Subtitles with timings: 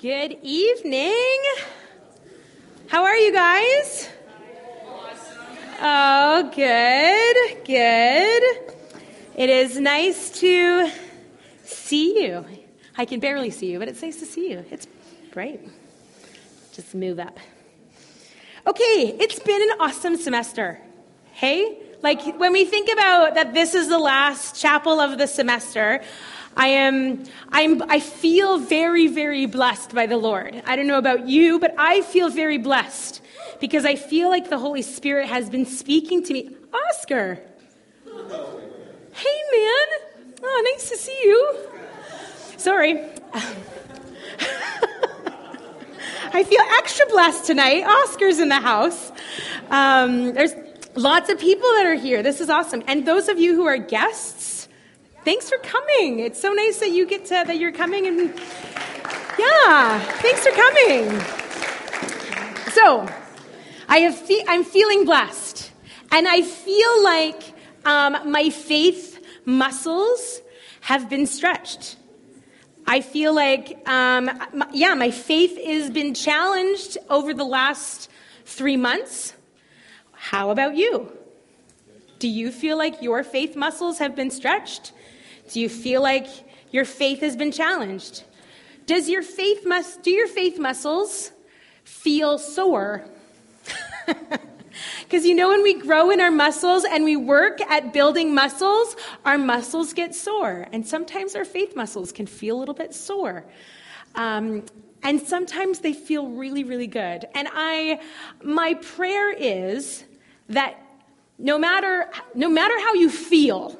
[0.00, 1.40] Good evening.
[2.86, 4.08] How are you guys?
[5.80, 8.42] Oh, good, good.
[9.34, 10.88] It is nice to
[11.64, 12.44] see you.
[12.96, 14.64] I can barely see you, but it's nice to see you.
[14.70, 14.86] It's
[15.32, 15.68] bright.
[16.72, 17.36] Just move up.
[18.68, 20.80] Okay, it's been an awesome semester.
[21.32, 21.76] Hey?
[22.02, 26.02] Like when we think about that this is the last chapel of the semester,
[26.58, 30.60] I am, I'm, I feel very, very blessed by the Lord.
[30.66, 33.22] I don't know about you, but I feel very blessed
[33.60, 36.50] because I feel like the Holy Spirit has been speaking to me.
[36.88, 37.40] Oscar!
[38.04, 39.86] Hey, man!
[40.42, 41.56] Oh, nice to see you.
[42.56, 43.04] Sorry.
[46.32, 47.84] I feel extra blessed tonight.
[47.84, 49.12] Oscar's in the house.
[49.70, 50.54] Um, there's
[50.96, 52.24] lots of people that are here.
[52.24, 52.82] This is awesome.
[52.88, 54.57] And those of you who are guests,
[55.28, 56.20] thanks for coming.
[56.20, 58.32] It's so nice that you get to, that you're coming and
[59.38, 61.20] yeah, thanks for coming.
[62.72, 63.06] So,
[63.90, 65.70] I have fe- I'm feeling blessed,
[66.10, 67.42] and I feel like
[67.84, 70.40] um, my faith muscles
[70.80, 71.96] have been stretched.
[72.86, 78.08] I feel like, um, my, yeah, my faith has been challenged over the last
[78.46, 79.34] three months.
[80.12, 81.12] How about you?
[82.18, 84.92] Do you feel like your faith muscles have been stretched?
[85.48, 86.26] Do you feel like
[86.70, 88.24] your faith has been challenged?
[88.86, 91.32] Does your faith mus- do your faith muscles
[91.84, 93.04] feel sore?
[95.00, 98.96] Because you know, when we grow in our muscles and we work at building muscles,
[99.24, 100.68] our muscles get sore.
[100.72, 103.44] And sometimes our faith muscles can feel a little bit sore.
[104.14, 104.64] Um,
[105.02, 107.26] and sometimes they feel really, really good.
[107.34, 108.00] And I,
[108.42, 110.04] my prayer is
[110.48, 110.76] that
[111.38, 113.78] no matter, no matter how you feel,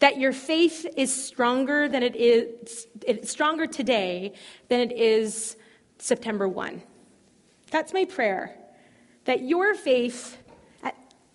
[0.00, 4.32] that your faith is stronger than it is it's stronger today
[4.68, 5.56] than it is
[5.98, 6.82] September 1.
[7.70, 8.56] That's my prayer.
[9.24, 10.38] That your faith
[10.82, 10.90] uh,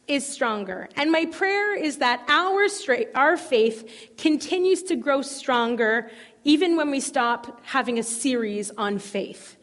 [0.08, 0.90] is stronger.
[0.96, 6.12] And my prayer is that our straight, our faith continues to grow stronger
[6.44, 9.58] even when we stop having a series on faith.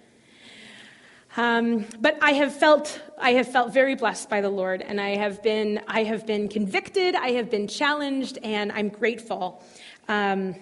[1.36, 5.16] Um, but I have felt I have felt very blessed by the Lord, and I
[5.16, 9.62] have been I have been convicted, I have been challenged, and I'm grateful.
[10.08, 10.56] Um,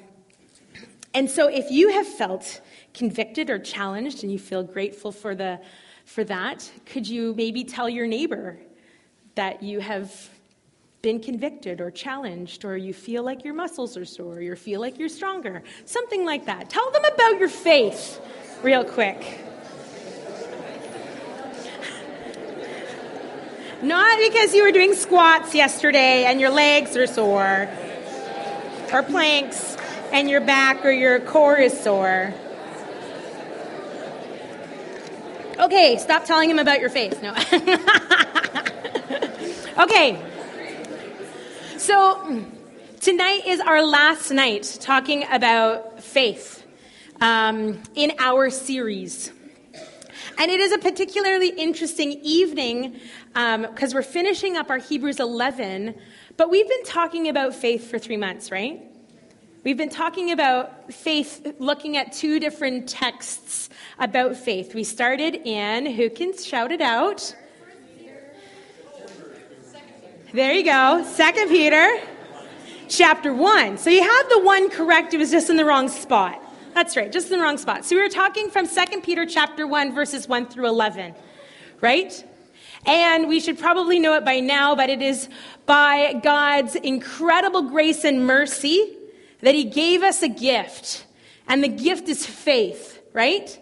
[1.14, 2.60] and so, if you have felt
[2.92, 5.60] convicted or challenged, and you feel grateful for the
[6.06, 8.58] for that, could you maybe tell your neighbor
[9.36, 10.28] that you have
[11.02, 14.80] been convicted or challenged, or you feel like your muscles are sore, or you feel
[14.80, 16.68] like you're stronger, something like that?
[16.68, 18.20] Tell them about your faith,
[18.64, 19.44] real quick.
[23.84, 27.68] Not because you were doing squats yesterday and your legs are sore,
[28.90, 29.76] or planks
[30.10, 32.32] and your back or your core is sore.
[35.60, 37.20] Okay, stop telling him about your face.
[37.20, 37.34] No.
[39.84, 40.18] okay.
[41.76, 42.42] So,
[43.00, 46.64] tonight is our last night talking about faith
[47.20, 49.33] um, in our series.
[50.36, 52.98] And it is a particularly interesting evening
[53.32, 55.94] because um, we're finishing up our Hebrews 11,
[56.36, 58.82] but we've been talking about faith for three months, right?
[59.62, 64.74] We've been talking about faith, looking at two different texts about faith.
[64.74, 67.34] We started in, who can shout it out?
[70.32, 72.00] There you go, Second Peter,
[72.88, 73.78] chapter 1.
[73.78, 76.43] So you had the one correct, it was just in the wrong spot.
[76.74, 77.84] That's right, just in the wrong spot.
[77.84, 81.14] So we were talking from 2 Peter chapter 1 verses 1 through 11,
[81.80, 82.24] right?
[82.84, 85.28] And we should probably know it by now, but it is
[85.66, 88.92] by God's incredible grace and mercy
[89.40, 91.06] that he gave us a gift.
[91.46, 93.56] And the gift is faith, right?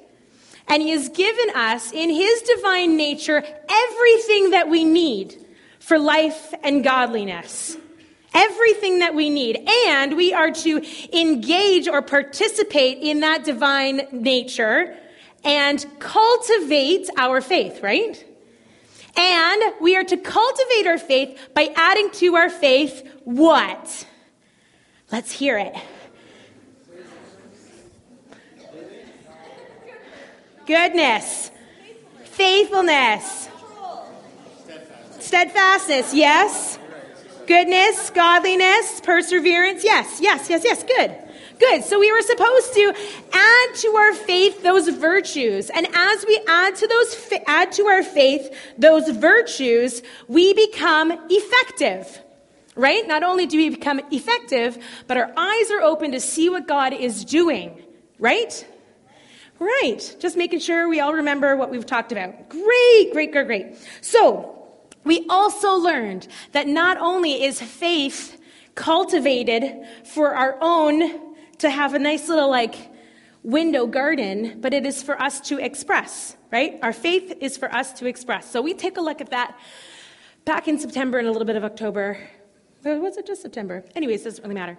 [0.67, 5.37] And he has given us in his divine nature everything that we need
[5.81, 7.77] for life and godliness
[8.35, 9.67] everything that we need.
[9.89, 10.83] And we are to
[11.13, 14.97] engage or participate in that divine nature
[15.45, 18.25] and cultivate our faith, right?
[19.17, 24.07] And we are to cultivate our faith by adding to our faith what?
[25.11, 25.75] Let's hear it.
[30.67, 31.51] Goodness.
[32.25, 33.49] Faithfulness.
[35.19, 36.79] Steadfastness, yes.
[37.47, 39.85] Goodness, godliness, perseverance.
[39.85, 40.85] Yes, yes, yes, yes.
[40.85, 41.17] Good.
[41.59, 41.85] Good.
[41.85, 42.95] So we were supposed to
[43.33, 45.71] add to our faith those virtues.
[45.71, 52.21] And as we add to those add to our faith those virtues, we become effective.
[52.75, 53.07] Right?
[53.07, 56.93] Not only do we become effective, but our eyes are open to see what God
[56.93, 57.83] is doing.
[58.19, 58.67] Right?
[59.59, 60.17] Right.
[60.19, 62.49] Just making sure we all remember what we've talked about.
[62.49, 63.77] Great, great, great, great.
[64.01, 64.62] So,
[65.05, 68.41] we also learned that not only is faith
[68.75, 72.91] cultivated for our own to have a nice little like
[73.43, 76.79] window garden, but it is for us to express, right?
[76.83, 78.51] Our faith is for us to express.
[78.51, 79.59] So we take a look at that
[80.45, 82.19] back in September and a little bit of October.
[82.85, 83.85] Was it just September?
[83.95, 84.77] Anyways, doesn't really matter.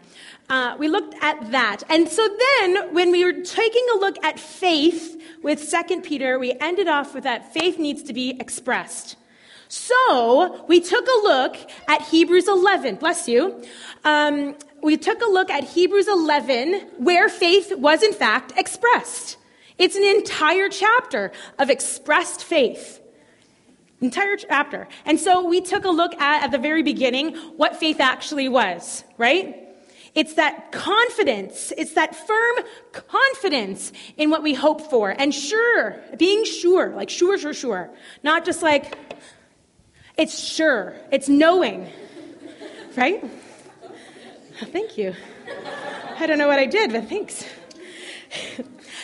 [0.49, 1.83] Uh, we looked at that.
[1.89, 2.27] And so
[2.59, 7.13] then, when we were taking a look at faith with Second Peter, we ended off
[7.13, 9.15] with that faith needs to be expressed.
[9.75, 12.97] So, we took a look at Hebrews 11.
[12.97, 13.63] Bless you.
[14.03, 19.37] Um, we took a look at Hebrews 11, where faith was in fact expressed.
[19.79, 23.01] It's an entire chapter of expressed faith.
[23.99, 24.87] Entire chapter.
[25.05, 29.03] And so we took a look at, at the very beginning, what faith actually was,
[29.17, 29.57] right?
[30.13, 31.73] It's that confidence.
[31.75, 32.57] It's that firm
[32.91, 35.09] confidence in what we hope for.
[35.09, 37.89] And sure, being sure, like sure, sure, sure.
[38.21, 38.95] Not just like,
[40.17, 40.95] it's sure.
[41.11, 41.89] It's knowing,
[42.95, 43.23] right?
[43.83, 45.13] Oh, thank you.
[46.17, 47.45] I don't know what I did, but thanks.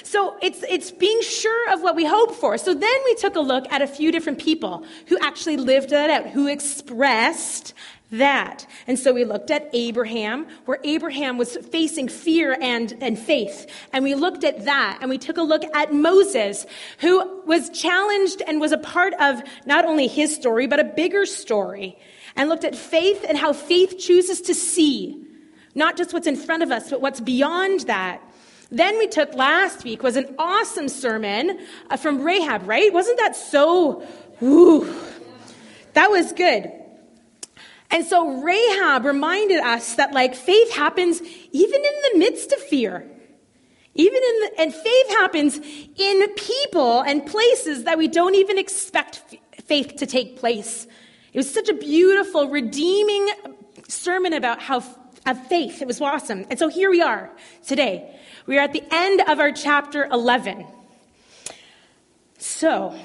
[0.03, 2.57] So it's, it's being sure of what we hope for.
[2.57, 6.09] So then we took a look at a few different people who actually lived that
[6.09, 7.75] out, who expressed
[8.11, 8.65] that.
[8.87, 13.69] And so we looked at Abraham, where Abraham was facing fear and, and faith.
[13.93, 14.99] And we looked at that.
[15.01, 16.65] And we took a look at Moses,
[16.99, 21.25] who was challenged and was a part of not only his story, but a bigger
[21.25, 21.97] story.
[22.35, 25.23] And looked at faith and how faith chooses to see.
[25.75, 28.21] Not just what's in front of us, but what's beyond that.
[28.71, 31.59] Then we took last week was an awesome sermon
[31.89, 32.93] uh, from Rahab, right?
[32.93, 34.07] Wasn't that so?
[34.41, 34.95] Ooh,
[35.93, 36.71] that was good.
[37.91, 41.21] And so Rahab reminded us that like faith happens
[41.51, 43.09] even in the midst of fear.
[43.95, 45.59] Even in the, and faith happens
[45.97, 50.87] in people and places that we don't even expect faith to take place.
[51.33, 53.29] It was such a beautiful, redeeming
[53.87, 54.83] sermon about how
[55.25, 55.81] of faith.
[55.81, 56.45] It was awesome.
[56.49, 57.29] And so here we are
[57.65, 58.15] today.
[58.45, 60.65] We are at the end of our chapter 11.
[62.37, 62.97] So,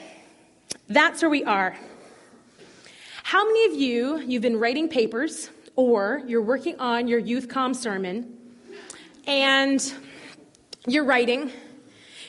[0.88, 1.76] that's where we are.
[3.34, 7.74] How many of you, you've been writing papers or you're working on your youth com
[7.74, 8.32] sermon
[9.26, 9.92] and
[10.86, 11.50] you're writing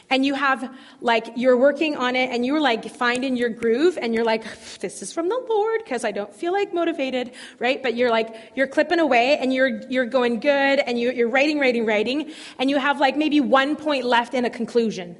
[0.09, 4.15] and you have like you're working on it and you're like finding your groove and
[4.15, 4.45] you're like
[4.79, 7.83] this is from the lord because i don't feel like motivated right?
[7.83, 11.59] But you're like you're clipping away and you're you're going good and you, you're writing
[11.59, 15.15] writing writing and you have like maybe one point left in a conclusion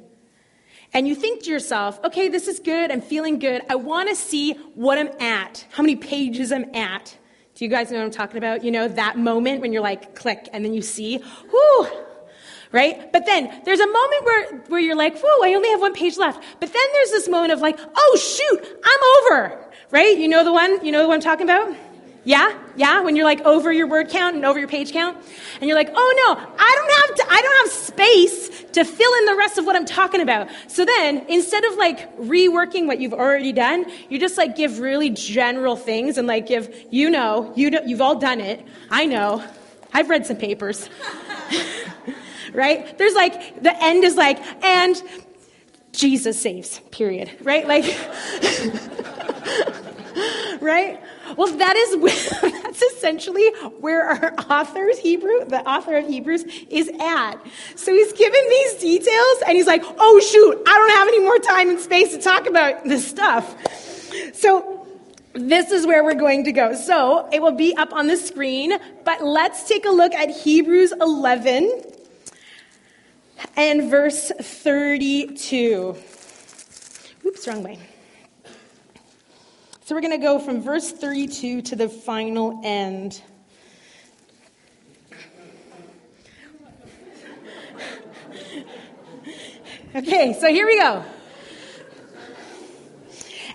[0.92, 4.14] and you think to yourself okay this is good i'm feeling good i want to
[4.14, 7.16] see what i'm at how many pages i'm at
[7.54, 10.14] do you guys know what i'm talking about you know that moment when you're like
[10.14, 11.18] click and then you see
[11.52, 11.88] whoo
[12.72, 13.12] right?
[13.12, 16.16] But then there's a moment where, where you're like, whoa, I only have one page
[16.18, 16.42] left.
[16.60, 20.18] But then there's this moment of like, oh shoot, I'm over, right?
[20.18, 21.74] You know the one, you know one I'm talking about?
[22.26, 22.52] Yeah?
[22.74, 23.02] Yeah?
[23.02, 25.16] When you're like over your word count and over your page count?
[25.60, 29.14] And you're like, oh no, I don't have to, I don't have space to fill
[29.18, 30.48] in the rest of what I'm talking about.
[30.66, 35.08] So then, instead of like reworking what you've already done, you just like give really
[35.08, 38.66] general things and like give, you know, you know, you've all done it.
[38.90, 39.44] I know.
[39.92, 40.90] I've read some papers.
[42.52, 42.98] right?
[42.98, 45.00] There's like, the end is like, and
[45.92, 47.68] Jesus saves, period, right?
[47.68, 47.84] Like,
[50.60, 51.00] right?
[51.36, 53.48] Well, that is that's essentially
[53.80, 57.36] where our author, Hebrew, the author of Hebrews, is at.
[57.74, 61.38] So he's given these details, and he's like, "Oh shoot, I don't have any more
[61.38, 63.56] time and space to talk about this stuff."
[64.34, 64.86] So
[65.32, 66.74] this is where we're going to go.
[66.74, 68.72] So it will be up on the screen,
[69.04, 71.82] but let's take a look at Hebrews 11
[73.56, 75.96] and verse 32.
[77.24, 77.78] Oops, wrong way.
[79.86, 83.22] So we're going to go from verse 32 to the final end.
[89.94, 91.04] Okay, so here we go.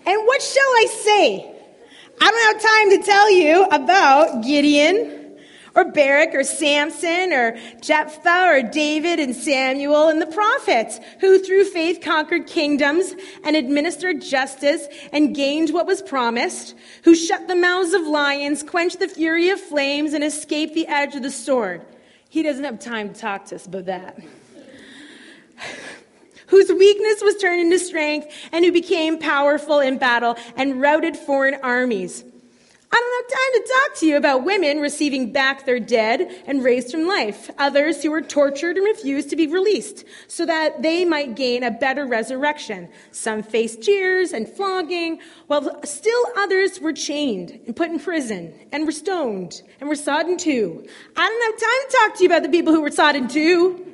[0.06, 1.54] And what shall I say?
[2.22, 5.21] I don't have time to tell you about Gideon
[5.76, 11.66] or Barak or Samson or Jephthah or David and Samuel and the prophets who through
[11.66, 13.14] faith conquered kingdoms
[13.44, 19.00] and administered justice and gained what was promised, who shut the mouths of lions, quenched
[19.00, 21.86] the fury of flames and escaped the edge of the sword.
[22.30, 24.20] He doesn't have time to talk to us about that.
[26.48, 31.56] whose weakness was turned into strength and who became powerful in battle and routed foreign
[31.64, 32.26] armies.
[32.94, 36.62] I don't have time to talk to you about women receiving back their dead and
[36.62, 41.06] raised from life, others who were tortured and refused to be released so that they
[41.06, 42.90] might gain a better resurrection.
[43.12, 48.86] Some faced jeers and flogging, while still others were chained and put in prison and
[48.86, 50.86] were stoned and were sodden too.
[51.16, 53.86] I don't have time to talk to you about the people who were sodden too.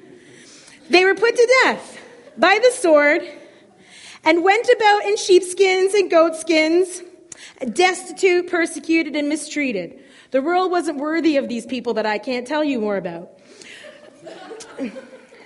[0.89, 2.00] They were put to death
[2.36, 3.22] by the sword
[4.24, 7.04] and went about in sheepskins and goatskins
[7.74, 10.00] destitute, persecuted, and mistreated.
[10.32, 13.32] The world wasn't worthy of these people that I can't tell you more about.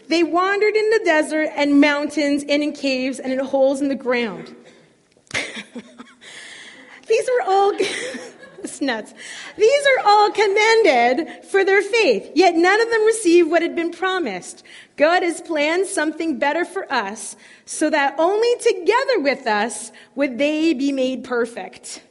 [0.07, 3.95] They wandered in the desert and mountains and in caves and in holes in the
[3.95, 4.53] ground.
[7.07, 7.73] These were all.
[8.63, 9.13] it's nuts.
[9.57, 13.91] These are all commended for their faith, yet none of them received what had been
[13.91, 14.63] promised.
[14.97, 20.73] God has planned something better for us, so that only together with us would they
[20.73, 22.03] be made perfect.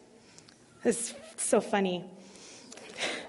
[0.85, 2.04] It's so funny.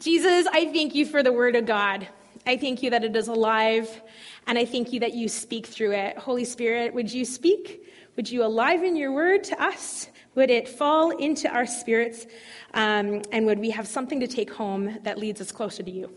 [0.00, 2.06] Jesus, I thank you for the word of God.
[2.46, 4.02] I thank you that it is alive,
[4.46, 6.16] and I thank you that you speak through it.
[6.16, 7.86] Holy Spirit, would you speak?
[8.16, 10.08] Would you aliven your word to us?
[10.34, 12.26] Would it fall into our spirits?
[12.74, 16.10] Um, and would we have something to take home that leads us closer to you?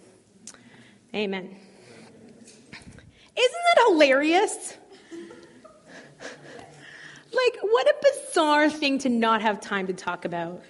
[1.16, 1.56] Amen.
[3.36, 4.78] Isn't that hilarious?
[7.36, 10.62] Like, what a bizarre thing to not have time to talk about,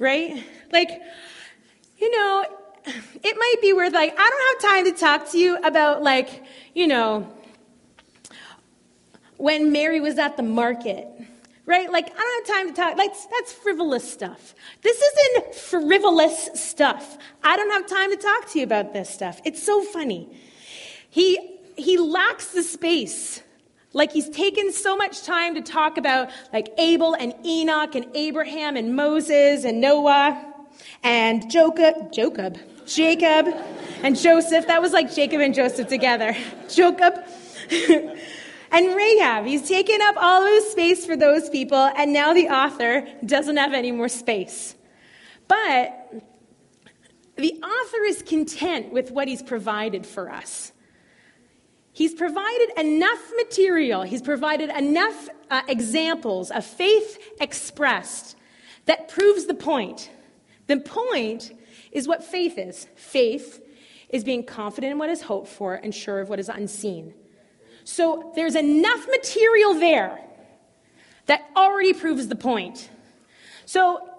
[0.00, 0.44] right?
[0.72, 1.00] Like,
[1.96, 2.44] you know,
[3.22, 6.42] it might be worth, like, I don't have time to talk to you about, like,
[6.74, 7.32] you know,
[9.36, 11.06] when Mary was at the market,
[11.68, 11.92] right?
[11.92, 12.96] Like, I don't have time to talk.
[12.96, 14.54] Like, that's frivolous stuff.
[14.80, 17.18] This isn't frivolous stuff.
[17.44, 19.40] I don't have time to talk to you about this stuff.
[19.44, 20.28] It's so funny.
[21.10, 23.42] He, he lacks the space
[23.92, 28.76] like he's taken so much time to talk about like Abel and Enoch and Abraham
[28.76, 30.54] and Moses and Noah
[31.02, 33.48] and Jacob, Jacob, Jacob
[34.02, 34.66] and Joseph.
[34.66, 36.36] That was like Jacob and Joseph together.
[36.68, 37.14] Jacob.
[38.70, 39.46] and Rahab.
[39.46, 43.56] He's taken up all of his space for those people, and now the author doesn't
[43.56, 44.74] have any more space.
[45.46, 46.12] But
[47.36, 50.72] the author is content with what he's provided for us.
[51.92, 58.36] He's provided enough material, he's provided enough uh, examples of faith expressed
[58.86, 60.10] that proves the point.
[60.66, 61.52] The point
[61.90, 63.64] is what faith is faith
[64.10, 67.14] is being confident in what is hoped for and sure of what is unseen.
[67.88, 70.20] So there's enough material there
[71.24, 72.90] that already proves the point.
[73.64, 74.10] So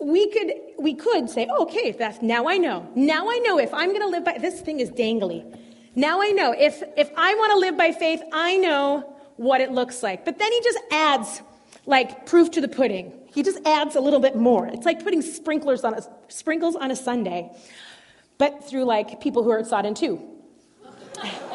[0.00, 2.88] we could we could say, oh, okay, that's now I know.
[2.94, 5.44] Now I know if I'm going to live by this thing is dangly.
[5.94, 6.54] Now I know.
[6.58, 10.24] If, if I want to live by faith, I know what it looks like.
[10.24, 11.42] But then he just adds,
[11.84, 13.12] like, proof to the pudding.
[13.34, 14.66] He just adds a little bit more.
[14.66, 17.50] It's like putting sprinklers on a, sprinkles on a sundae,
[18.38, 20.18] but through, like, people who are at sodden too.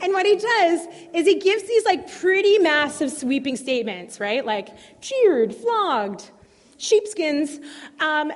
[0.00, 4.44] and what he does is he gives these, like, pretty massive sweeping statements, right?
[4.44, 4.68] Like,
[5.00, 6.30] cheered, flogged,
[6.76, 7.58] sheepskins.
[8.00, 8.32] Um,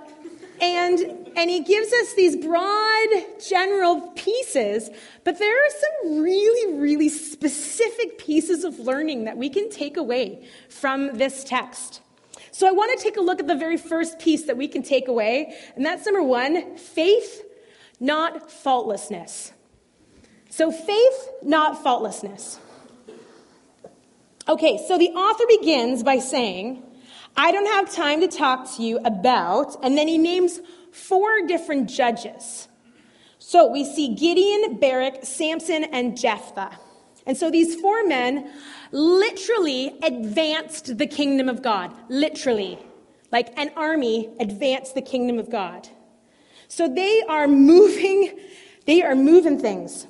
[0.61, 1.01] and,
[1.37, 3.09] and he gives us these broad,
[3.45, 4.91] general pieces,
[5.25, 10.47] but there are some really, really specific pieces of learning that we can take away
[10.69, 12.01] from this text.
[12.53, 14.83] So I want to take a look at the very first piece that we can
[14.83, 17.43] take away, and that's number one faith,
[17.99, 19.53] not faultlessness.
[20.53, 22.59] So, faith, not faultlessness.
[24.47, 26.83] Okay, so the author begins by saying,
[27.39, 30.61] I don't have time to talk to you about, and then he names
[30.93, 32.69] four different judges.
[33.39, 36.79] So we see Gideon, Barak, Samson, and Jephthah.
[37.25, 38.51] And so these four men
[38.91, 41.95] literally advanced the kingdom of God.
[42.11, 42.79] Literally.
[43.31, 45.89] Like an army advanced the kingdom of God.
[46.69, 48.39] So they are moving,
[48.85, 50.07] they are moving things.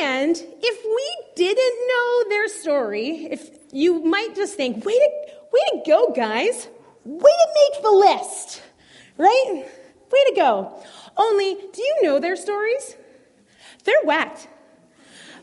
[0.00, 5.60] And if we didn't know their story, if you might just think, wait a, Way
[5.72, 6.68] to go, guys.
[7.04, 8.62] Way to make the list,
[9.16, 9.64] right?
[10.12, 10.82] Way to go.
[11.16, 12.96] Only, do you know their stories?
[13.84, 14.48] They're whacked.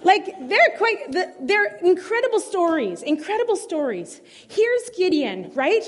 [0.03, 1.11] Like, they're quite,
[1.41, 4.21] they're incredible stories, incredible stories.
[4.47, 5.83] Here's Gideon, right?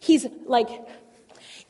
[0.00, 0.68] He's like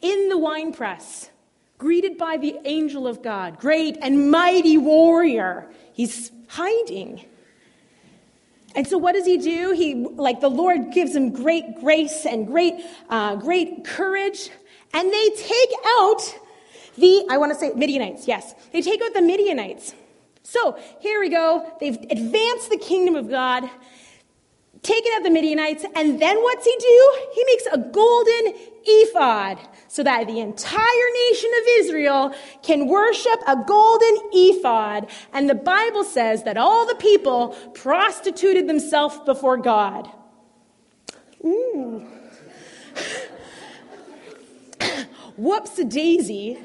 [0.00, 1.30] in the wine press,
[1.78, 5.70] greeted by the angel of God, great and mighty warrior.
[5.92, 7.24] He's hiding.
[8.74, 9.72] And so, what does he do?
[9.72, 12.74] He, like, the Lord gives him great grace and great,
[13.08, 14.50] uh, great courage,
[14.92, 16.38] and they take out
[16.96, 18.54] the, I want to say Midianites, yes.
[18.72, 19.94] They take out the Midianites.
[20.42, 21.70] So, here we go.
[21.80, 23.68] They've advanced the kingdom of God.
[24.82, 27.18] taken out the Midianites, and then what's he do?
[27.34, 28.54] He makes a golden
[28.88, 35.10] ephod so that the entire nation of Israel can worship a golden ephod.
[35.32, 40.10] And the Bible says that all the people prostituted themselves before God.
[41.44, 42.06] Ooh.
[45.36, 46.58] Whoops a daisy.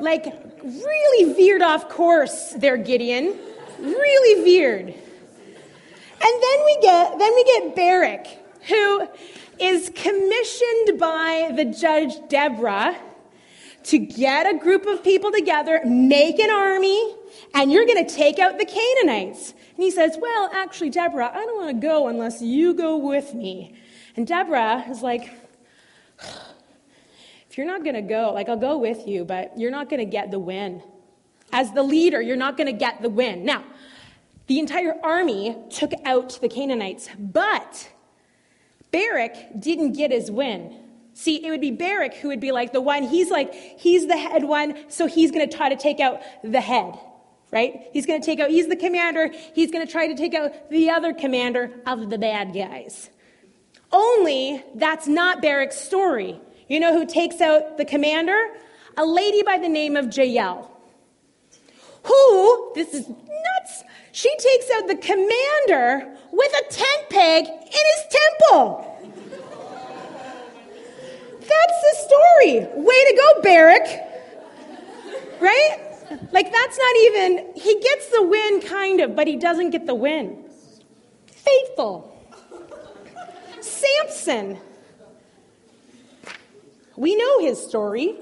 [0.00, 0.24] like,
[0.62, 3.38] really veered off course there, Gideon.
[3.78, 4.94] Really veered.
[6.20, 8.26] And then we get, then we get Barak,
[8.68, 9.08] who
[9.60, 12.96] is commissioned by the judge Deborah
[13.84, 17.14] to get a group of people together, make an army,
[17.54, 19.52] and you're going to take out the Canaanites.
[19.52, 23.34] And he says, Well, actually, Deborah, I don't want to go unless you go with
[23.34, 23.74] me.
[24.16, 25.30] And Deborah is like,
[26.20, 30.00] If you're not going to go, like, I'll go with you, but you're not going
[30.00, 30.82] to get the win.
[31.52, 33.44] As the leader, you're not going to get the win.
[33.44, 33.64] Now,
[34.48, 37.88] the entire army took out the Canaanites, but
[38.90, 40.74] Barak didn't get his win.
[41.12, 44.16] See, it would be Barak who would be like the one, he's like, he's the
[44.16, 46.98] head one, so he's going to try to take out the head,
[47.50, 47.88] right?
[47.92, 50.70] He's going to take out, he's the commander, he's going to try to take out
[50.70, 53.10] the other commander of the bad guys.
[53.92, 56.40] Only that's not Barak's story.
[56.68, 58.56] You know who takes out the commander?
[58.96, 60.70] A lady by the name of Jael.
[62.04, 63.84] Who, this is nuts,
[64.18, 68.84] she takes out the commander with a tent peg in his temple.
[71.38, 72.66] That's the story.
[72.74, 73.86] Way to go, Barak.
[75.40, 75.78] Right?
[76.32, 79.94] Like, that's not even, he gets the win, kind of, but he doesn't get the
[79.94, 80.44] win.
[81.26, 82.12] Faithful.
[83.60, 84.58] Samson.
[86.96, 88.16] We know his story.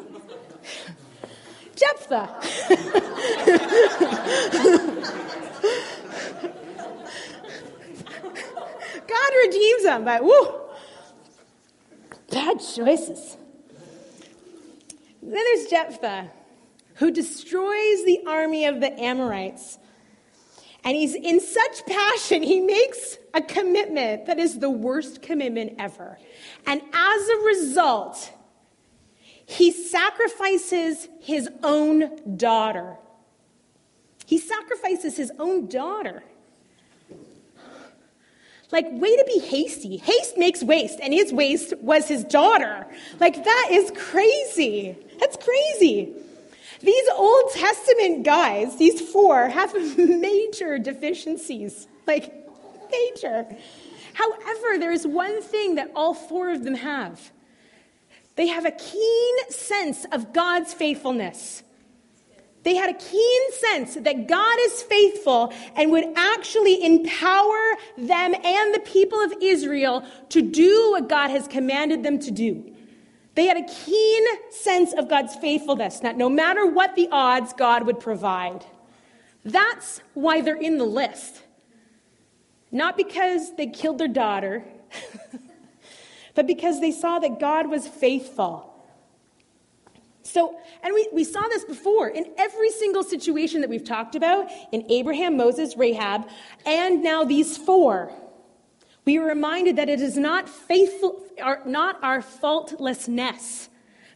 [1.76, 2.28] Jephthah.
[9.06, 10.60] God redeems him, but whoo,
[12.30, 13.36] bad choices.
[15.22, 16.30] Then there's Jephthah,
[16.94, 19.78] who destroys the army of the Amorites.
[20.84, 26.18] And he's in such passion, he makes a commitment that is the worst commitment ever.
[26.66, 28.32] And as a result,
[29.46, 32.96] he sacrifices his own daughter.
[34.26, 36.24] He sacrifices his own daughter.
[38.72, 39.98] Like, way to be hasty.
[39.98, 42.84] Haste makes waste, and his waste was his daughter.
[43.20, 44.96] Like, that is crazy.
[45.20, 46.12] That's crazy.
[46.80, 51.86] These Old Testament guys, these four, have major deficiencies.
[52.08, 52.34] Like,
[52.90, 53.46] major.
[54.14, 57.30] However, there is one thing that all four of them have
[58.36, 61.62] they have a keen sense of God's faithfulness.
[62.62, 68.74] They had a keen sense that God is faithful and would actually empower them and
[68.74, 72.72] the people of Israel to do what God has commanded them to do.
[73.36, 77.86] They had a keen sense of God's faithfulness, that no matter what the odds, God
[77.86, 78.64] would provide.
[79.44, 81.42] That's why they're in the list.
[82.72, 84.64] Not because they killed their daughter,
[86.36, 88.72] but because they saw that God was faithful.
[90.22, 94.48] So, and we, we saw this before in every single situation that we've talked about
[94.70, 96.28] in Abraham, Moses, Rahab,
[96.66, 98.12] and now these four.
[99.06, 103.68] We are reminded that it is not faithful, our, not our faultlessness,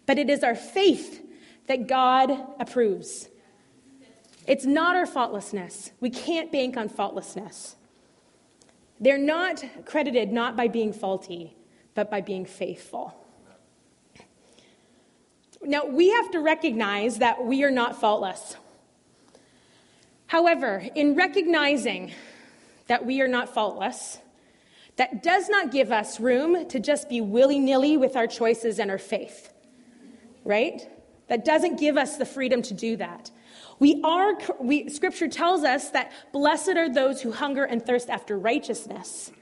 [0.05, 1.25] but it is our faith
[1.69, 3.29] that God approves.
[4.47, 5.93] It's not our faultlessness.
[6.01, 7.77] We can't bank on faultlessness.
[8.99, 11.57] They're not credited not by being faulty,
[11.95, 13.15] but by being faithful.
[15.63, 18.57] Now, we have to recognize that we are not faultless.
[20.27, 22.13] However, in recognizing
[22.87, 24.19] that we are not faultless,
[24.97, 28.91] that does not give us room to just be willy nilly with our choices and
[28.91, 29.53] our faith,
[30.45, 30.89] right?
[31.29, 33.31] That doesn't give us the freedom to do that.
[33.79, 38.39] We are, we, scripture tells us that blessed are those who hunger and thirst after
[38.39, 39.33] righteousness.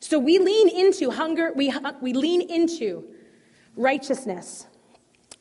[0.00, 3.04] So we lean into hunger, we, we lean into
[3.76, 4.66] righteousness.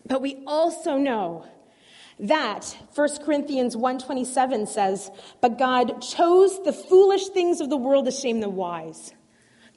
[0.06, 1.46] But we also know
[2.20, 8.12] that 1 Corinthians 1:27 says, "But God chose the foolish things of the world to
[8.12, 9.14] shame the wise."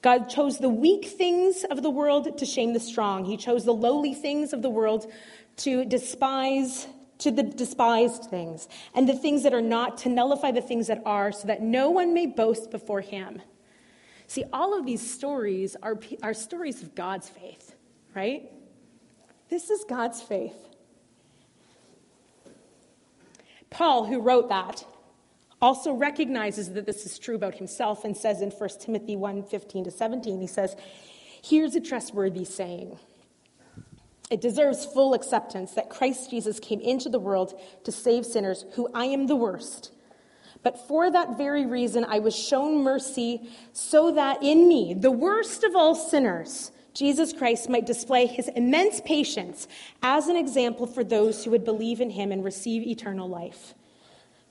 [0.01, 3.23] God chose the weak things of the world to shame the strong.
[3.23, 5.09] He chose the lowly things of the world
[5.57, 6.87] to despise
[7.19, 11.01] to the despised things and the things that are not to nullify the things that
[11.05, 13.41] are so that no one may boast before him.
[14.27, 17.75] See, all of these stories are, are stories of God's faith,
[18.15, 18.51] right?
[19.49, 20.55] This is God's faith.
[23.69, 24.85] Paul, who wrote that,
[25.61, 29.85] also recognizes that this is true about himself and says in 1 Timothy 1 15
[29.85, 30.75] to 17, he says,
[31.41, 32.99] Here's a trustworthy saying.
[34.29, 38.89] It deserves full acceptance that Christ Jesus came into the world to save sinners, who
[38.93, 39.91] I am the worst.
[40.63, 45.63] But for that very reason, I was shown mercy so that in me, the worst
[45.63, 49.67] of all sinners, Jesus Christ might display his immense patience
[50.01, 53.73] as an example for those who would believe in him and receive eternal life.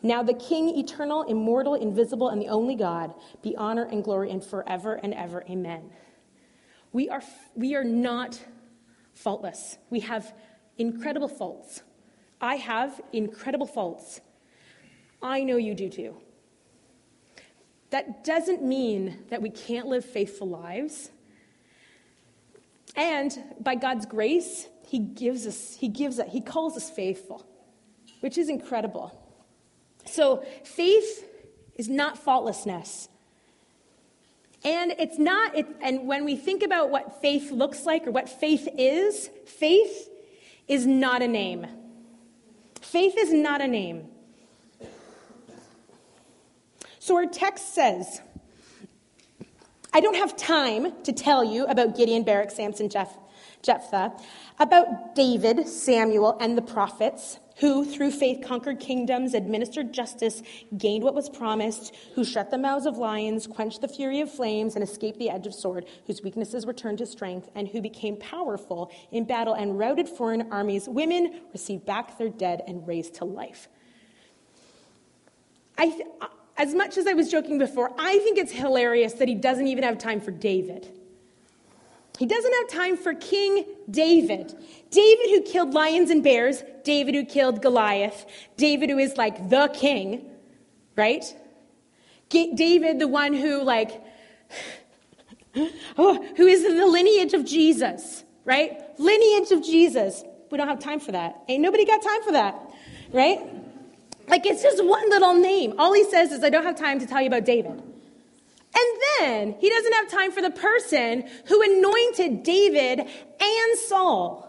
[0.03, 4.45] Now, the King, eternal, immortal, invisible, and the only God, be honor and glory and
[4.45, 5.45] forever and ever.
[5.49, 5.91] Amen.
[6.93, 7.23] We are,
[7.55, 8.39] we are not
[9.15, 9.79] faultless.
[9.91, 10.35] We have
[10.77, 11.83] incredible faults.
[12.41, 14.21] I have incredible faults.
[15.23, 16.17] I know you do too.
[17.91, 21.11] That doesn't mean that we can't live faithful lives.
[22.97, 27.47] And by God's grace, He gives us, He gives it, He calls us faithful,
[28.21, 29.19] which is incredible.
[30.07, 31.25] So faith
[31.77, 33.09] is not faultlessness.
[34.65, 38.29] And it's not, it, and when we think about what faith looks like or what
[38.29, 40.09] faith is, faith
[40.69, 41.67] is not a name.
[42.81, 44.09] Faith is not a name.
[47.05, 48.21] So our text says,
[49.93, 53.19] I don't have time to tell you about Gideon, Barak, Samson, Jeff,
[53.61, 54.13] Jephthah,
[54.61, 60.45] about David, Samuel, and the prophets, who through faith conquered kingdoms, administered justice,
[60.79, 64.77] gained what was promised, who shut the mouths of lions, quenched the fury of flames,
[64.77, 68.17] and escaped the edge of sword, whose weaknesses were turned to strength, and who became
[68.17, 70.89] powerful in battle and routed foreign armies.
[70.89, 73.69] Women received back their dead and raised to life.
[75.77, 75.89] I.
[75.89, 76.07] Th-
[76.57, 79.85] as much as I was joking before, I think it's hilarious that he doesn't even
[79.85, 80.89] have time for David.
[82.19, 84.55] He doesn't have time for King David.
[84.91, 89.69] David, who killed lions and bears, David, who killed Goliath, David, who is like the
[89.69, 90.31] king,
[90.95, 91.25] right?
[92.29, 94.03] David, the one who, like,
[95.99, 98.79] oh, who is in the lineage of Jesus, right?
[98.99, 100.23] Lineage of Jesus.
[100.51, 101.43] We don't have time for that.
[101.49, 102.55] Ain't nobody got time for that,
[103.11, 103.41] right?
[104.33, 105.75] Like it's just one little name.
[105.79, 107.73] All he says is, I don't have time to tell you about David.
[107.73, 114.49] And then he doesn't have time for the person who anointed David and Saul.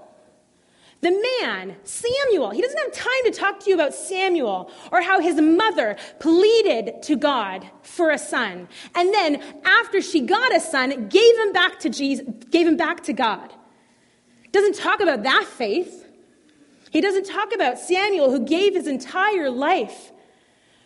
[1.02, 5.20] The man, Samuel, he doesn't have time to talk to you about Samuel or how
[5.20, 8.70] his mother pleaded to God for a son.
[8.96, 13.04] And then after she got a son, gave him back to Jesus, gave him back
[13.04, 13.52] to God.
[14.54, 16.03] Doesn't talk about that faith.
[16.94, 20.12] He doesn't talk about Samuel, who gave his entire life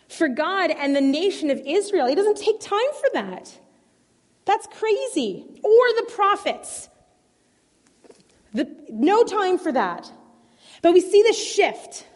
[0.08, 2.06] for God and the nation of Israel.
[2.06, 3.58] He doesn't take time for that.
[4.46, 5.44] That's crazy.
[5.62, 6.88] Or the prophets.
[8.54, 10.10] The, no time for that.
[10.80, 12.06] But we see the shift.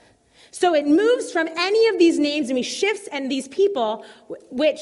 [0.53, 4.07] So it moves from any of these names and we shifts, and these people,
[4.51, 4.81] which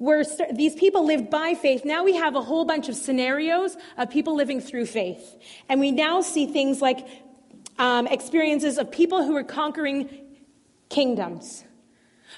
[0.00, 1.84] were these people lived by faith.
[1.84, 5.36] Now we have a whole bunch of scenarios of people living through faith.
[5.68, 7.06] And we now see things like
[7.80, 10.10] um, experiences of people who are conquering
[10.90, 11.64] kingdoms.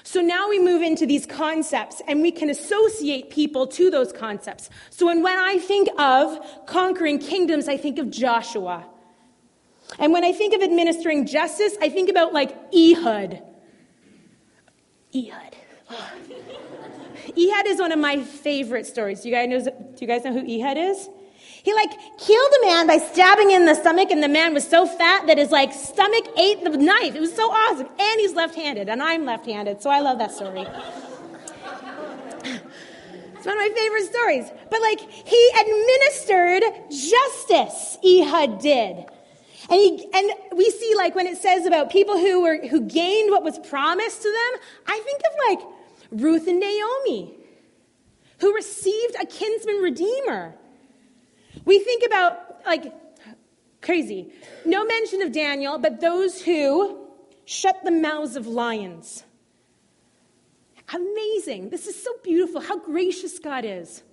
[0.03, 4.69] So now we move into these concepts and we can associate people to those concepts.
[4.89, 8.85] So when, when I think of conquering kingdoms, I think of Joshua.
[9.99, 13.43] And when I think of administering justice, I think about like Ehud.
[15.13, 15.55] Ehud.
[17.37, 19.21] Ehud is one of my favorite stories.
[19.21, 21.09] Do you guys know, do you guys know who Ehud is?
[21.63, 24.85] He like killed a man by stabbing in the stomach, and the man was so
[24.85, 27.15] fat that his like stomach ate the knife.
[27.15, 27.87] It was so awesome.
[27.87, 30.67] And he's left-handed, and I'm left-handed, so I love that story.
[33.43, 34.51] It's one of my favorite stories.
[34.69, 39.05] But like he administered justice, Ehud did.
[39.69, 43.31] And, he, and we see like when it says about people who were who gained
[43.31, 47.35] what was promised to them, I think of like Ruth and Naomi,
[48.39, 50.55] who received a kinsman redeemer.
[51.65, 52.93] We think about, like,
[53.81, 54.31] crazy.
[54.65, 57.07] No mention of Daniel, but those who
[57.45, 59.23] shut the mouths of lions.
[60.93, 61.69] Amazing.
[61.69, 62.61] This is so beautiful.
[62.61, 64.03] How gracious God is.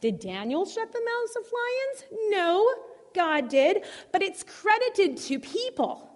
[0.00, 2.30] Did Daniel shut the mouths of lions?
[2.30, 2.72] No,
[3.14, 6.06] God did, but it's credited to people.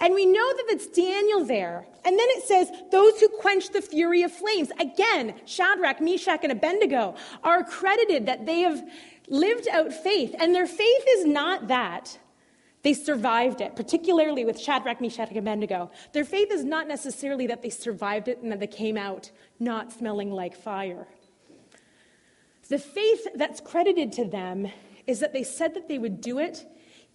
[0.00, 1.86] And we know that it's Daniel there.
[2.04, 4.70] And then it says, those who quench the fury of flames.
[4.78, 8.82] Again, Shadrach, Meshach, and Abednego are credited that they have
[9.28, 10.34] lived out faith.
[10.38, 12.18] And their faith is not that
[12.82, 15.90] they survived it, particularly with Shadrach, Meshach, and Abednego.
[16.12, 19.92] Their faith is not necessarily that they survived it and that they came out not
[19.92, 21.08] smelling like fire.
[22.68, 24.68] The faith that's credited to them
[25.06, 26.66] is that they said that they would do it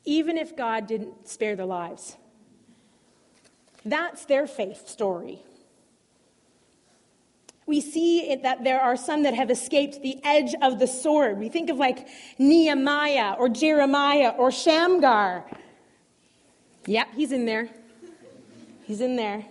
[0.03, 2.17] even if God didn't spare their lives.
[3.85, 5.39] That's their faith story.
[7.65, 11.37] We see that there are some that have escaped the edge of the sword.
[11.37, 15.45] We think of like Nehemiah or Jeremiah or Shamgar.
[16.87, 17.69] Yep, he's in there.
[18.83, 19.45] He's in there.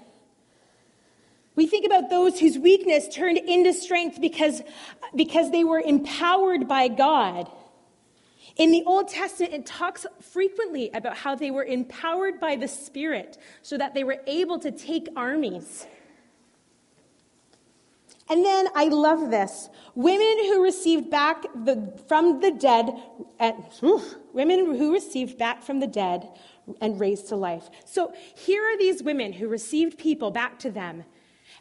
[1.55, 4.63] We think about those whose weakness turned into strength because,
[5.15, 7.51] because they were empowered by God.
[8.57, 13.39] In the Old Testament, it talks frequently about how they were empowered by the Spirit
[13.63, 15.87] so that they were able to take armies.
[18.31, 19.69] And then I love this.
[19.97, 22.95] Women who received back the, from the dead,
[23.83, 26.29] oof, women who received back from the dead
[26.81, 27.69] and raised to life.
[27.85, 31.03] So here are these women who received people back to them.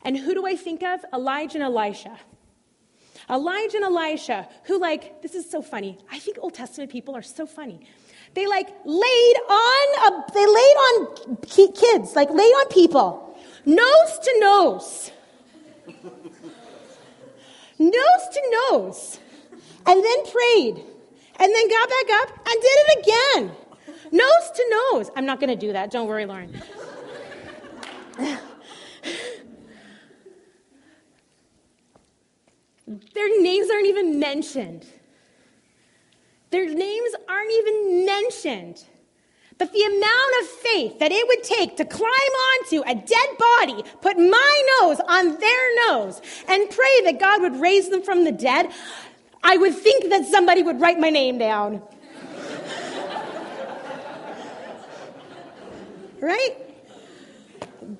[0.04, 1.04] And who do I think of?
[1.12, 2.20] Elijah and Elisha.
[3.28, 5.98] Elijah and Elisha, who like, this is so funny.
[6.12, 7.80] I think Old Testament people are so funny.
[8.36, 11.38] They like laid on, a, they laid on
[11.74, 15.12] kids, like laid on people, nose to nose
[17.80, 19.20] nose to nose,
[19.86, 20.84] and then prayed,
[21.40, 23.52] and then got back up and did it again.
[24.12, 25.10] Nose to nose.
[25.16, 25.92] I'm not going to do that.
[25.92, 26.62] Don't worry, Lauren.
[33.14, 34.86] Their names aren't even mentioned.
[36.50, 38.84] Their names aren't even mentioned.
[39.60, 43.84] But the amount of faith that it would take to climb onto a dead body,
[44.02, 48.32] put my nose on their nose, and pray that God would raise them from the
[48.32, 48.72] dead,
[49.44, 51.82] I would think that somebody would write my name down.
[56.22, 56.56] right?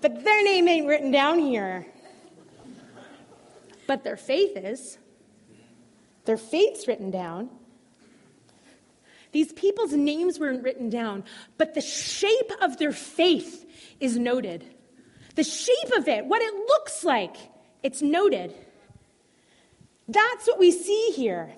[0.02, 1.86] But their name ain't written down here.
[3.86, 4.98] But their faith is.
[6.24, 7.50] Their faith's written down.
[9.32, 11.24] These people's names weren't written down,
[11.58, 13.66] but the shape of their faith
[14.00, 14.66] is noted.
[15.36, 17.36] The shape of it, what it looks like,
[17.84, 18.54] it's noted.
[20.08, 21.54] That's what we see here.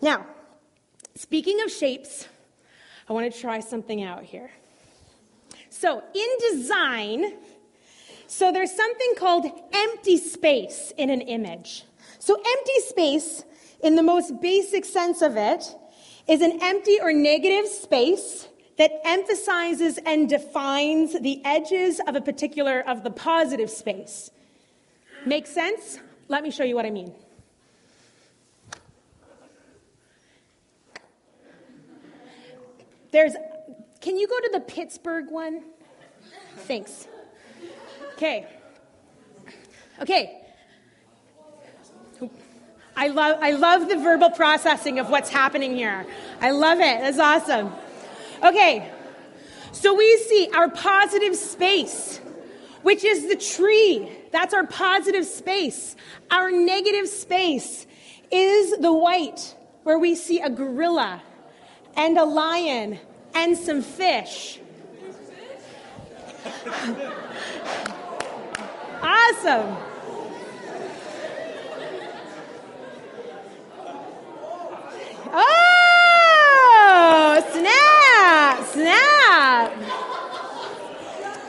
[0.00, 0.26] Now,
[1.14, 2.26] speaking of shapes,
[3.08, 4.50] I want to try something out here.
[5.68, 7.34] So, in design,
[8.26, 11.84] so there's something called empty space in an image.
[12.18, 13.44] So, empty space,
[13.82, 15.64] in the most basic sense of it,
[16.30, 22.80] is an empty or negative space that emphasizes and defines the edges of a particular
[22.88, 24.30] of the positive space.
[25.26, 25.98] Make sense?
[26.28, 27.12] Let me show you what I mean.
[33.10, 33.34] There's
[34.00, 35.64] Can you go to the Pittsburgh one?
[36.58, 37.08] Thanks.
[38.14, 38.46] Okay.
[40.00, 40.39] Okay.
[43.00, 46.04] I love, I love the verbal processing of what's happening here.
[46.42, 47.00] I love it.
[47.00, 47.72] That's awesome.
[48.44, 48.92] Okay.
[49.72, 52.18] So we see our positive space,
[52.82, 54.12] which is the tree.
[54.32, 55.96] That's our positive space.
[56.30, 57.86] Our negative space
[58.30, 61.22] is the white, where we see a gorilla
[61.96, 62.98] and a lion
[63.34, 64.60] and some fish.
[69.02, 69.89] awesome.
[75.32, 77.02] Oh,
[77.52, 79.72] snap, snap.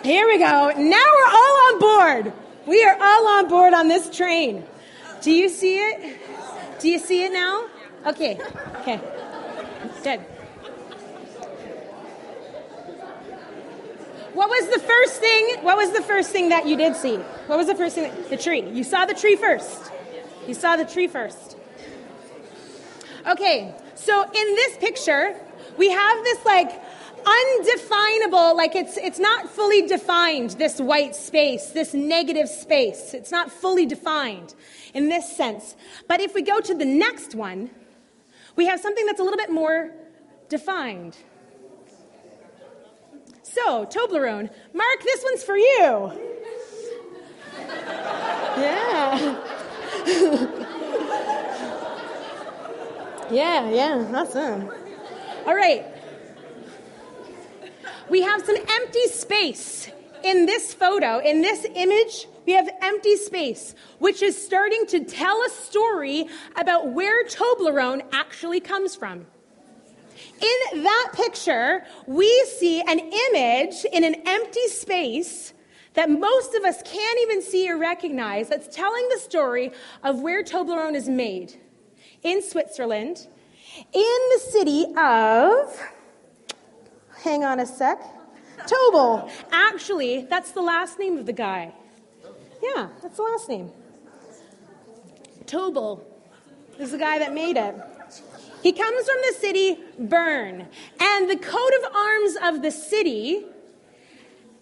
[0.03, 0.71] Here we go.
[0.77, 2.33] Now we're all on board.
[2.65, 4.65] We are all on board on this train.
[5.21, 6.19] Do you see it?
[6.79, 7.65] Do you see it now?
[8.05, 8.39] Okay.
[8.81, 8.99] Okay.
[10.03, 10.19] Good.
[14.33, 15.57] What was the first thing?
[15.61, 17.17] What was the first thing that you did see?
[17.17, 18.11] What was the first thing?
[18.11, 18.61] That, the tree.
[18.69, 19.91] You saw the tree first.
[20.47, 21.50] You saw the tree first.
[23.31, 25.35] Okay, so in this picture,
[25.77, 26.83] we have this like
[27.25, 33.13] undefinable, like it's, it's not fully defined, this white space, this negative space.
[33.13, 34.53] It's not fully defined
[34.93, 35.77] in this sense.
[36.09, 37.69] But if we go to the next one,
[38.57, 39.93] we have something that's a little bit more
[40.49, 41.15] defined.
[43.43, 44.49] So, Toblerone.
[44.73, 46.11] Mark, this one's for you.
[48.57, 50.57] yeah.
[53.31, 54.69] Yeah, yeah, awesome.
[55.45, 55.85] All right.
[58.09, 59.89] We have some empty space
[60.21, 62.27] in this photo, in this image.
[62.45, 68.59] We have empty space, which is starting to tell a story about where Toblerone actually
[68.59, 69.25] comes from.
[70.41, 75.53] In that picture, we see an image in an empty space
[75.93, 79.71] that most of us can't even see or recognize that's telling the story
[80.03, 81.60] of where Toblerone is made
[82.23, 83.27] in Switzerland,
[83.93, 85.81] in the city of,
[87.23, 87.99] hang on a sec,
[88.67, 89.29] Tobel.
[89.51, 91.73] Actually, that's the last name of the guy.
[92.61, 93.71] Yeah, that's the last name.
[95.45, 95.99] Tobler
[96.79, 97.75] is the guy that made it.
[98.61, 100.67] He comes from the city Bern,
[100.99, 103.45] and the coat of arms of the city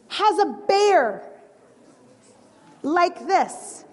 [0.08, 1.30] has a bear
[2.82, 3.84] like this.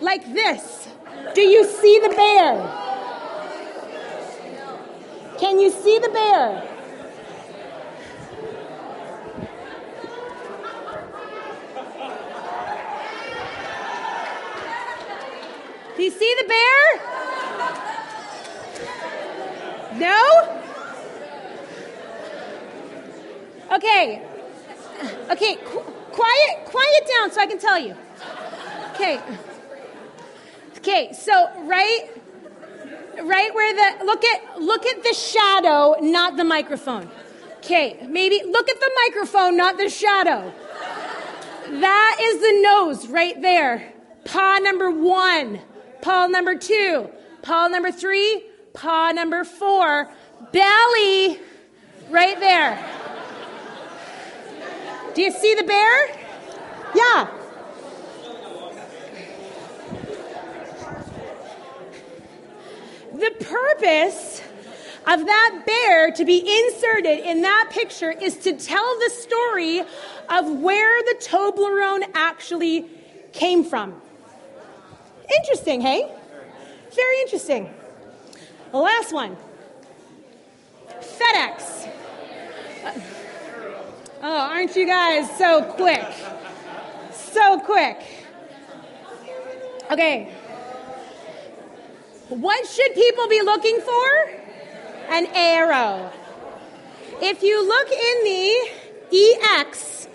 [0.00, 0.88] Like this.
[1.34, 2.72] Do you see the bear?
[5.38, 6.62] Can you see the bear?
[15.96, 16.82] Do you see the bear?
[19.98, 20.62] No?
[23.72, 24.22] Okay.
[25.30, 25.80] Okay, qu-
[26.12, 27.94] quiet quiet down so I can tell you.
[28.94, 29.20] Okay.
[30.88, 32.08] Okay, so right
[33.20, 37.10] right where the look at look at the shadow, not the microphone.
[37.56, 40.52] Okay, maybe look at the microphone, not the shadow.
[41.68, 43.94] That is the nose right there.
[44.26, 45.60] Paw number one,
[46.02, 47.10] paw number two,
[47.42, 50.08] paw number three, paw number four,
[50.52, 51.40] belly
[52.10, 52.78] right there.
[55.16, 56.08] Do you see the bear?
[56.94, 57.45] Yeah.
[63.16, 64.42] The purpose
[65.06, 69.80] of that bear to be inserted in that picture is to tell the story
[70.28, 72.84] of where the Toblerone actually
[73.32, 74.02] came from.
[75.38, 76.12] Interesting, hey?
[76.94, 77.72] Very interesting.
[78.72, 79.38] The last one
[81.00, 81.88] FedEx.
[82.84, 83.00] Uh,
[84.22, 86.04] oh, aren't you guys so quick?
[87.12, 87.98] So quick.
[89.90, 90.34] Okay.
[92.28, 94.30] What should people be looking for?
[95.10, 96.10] An arrow.
[97.22, 100.08] If you look in the EX,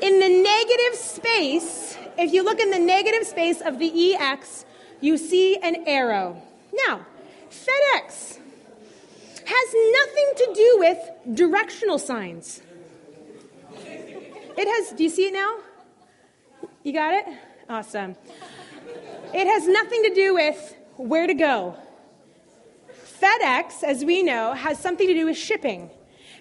[0.00, 4.64] in the negative space, if you look in the negative space of the EX,
[5.00, 6.40] you see an arrow.
[6.86, 7.04] Now,
[7.50, 8.38] FedEx
[9.44, 12.62] has nothing to do with directional signs.
[13.74, 15.56] It has, do you see it now?
[16.84, 17.26] You got it?
[17.68, 18.14] Awesome.
[19.34, 21.76] It has nothing to do with where to go.
[23.20, 25.90] FedEx, as we know, has something to do with shipping.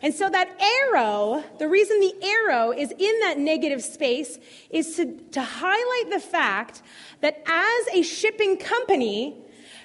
[0.02, 5.18] And so that arrow, the reason the arrow is in that negative space is to,
[5.32, 6.82] to highlight the fact
[7.22, 9.36] that as a shipping company,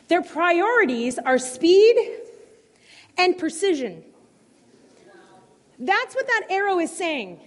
[0.09, 1.97] their priorities are speed
[3.19, 4.05] and precision.
[5.79, 7.41] That's what that arrow is saying.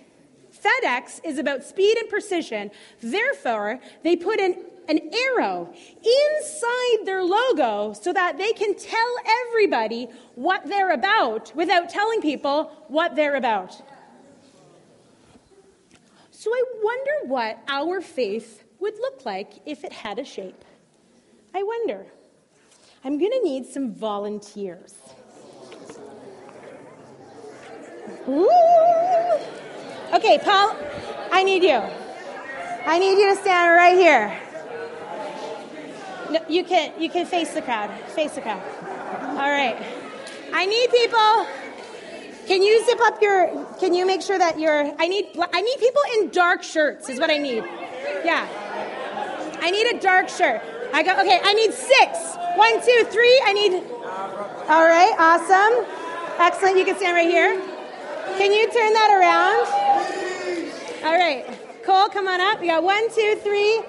[0.52, 2.72] FedEx is about speed and precision.
[3.02, 9.16] Therefore, they put an, an arrow inside their logo so that they can tell
[9.48, 13.82] everybody what they're about without telling people what they're about.
[16.32, 20.64] So I wonder what our faith would look like if it had a shape.
[21.54, 22.06] I wonder.
[23.04, 24.94] I'm going to need some volunteers.
[28.28, 28.50] Ooh.
[30.14, 30.76] Okay, Paul,
[31.32, 31.82] I need you.
[32.86, 34.47] I need you to stand right here.
[36.32, 37.90] No, you can you can face the crowd.
[38.10, 38.62] Face the crowd.
[39.38, 39.78] All right.
[40.54, 41.48] I need people.
[42.48, 43.66] Can you zip up your?
[43.80, 44.92] Can you make sure that you're?
[45.00, 47.10] I need I need people in dark shirts.
[47.10, 47.64] Is what I need.
[48.24, 48.48] Yeah.
[49.60, 50.62] I need a dark shirt.
[50.94, 51.40] I got okay.
[51.44, 52.36] I need six.
[52.56, 53.42] One, two, three.
[53.46, 53.84] I need.
[54.70, 55.14] All right.
[55.18, 55.86] Awesome.
[56.40, 56.78] Excellent.
[56.78, 57.62] You can stand right here.
[58.38, 59.68] Can you turn that around?
[61.06, 61.46] All right.
[61.84, 62.60] Cole, come on up.
[62.60, 63.82] We got one, two, three,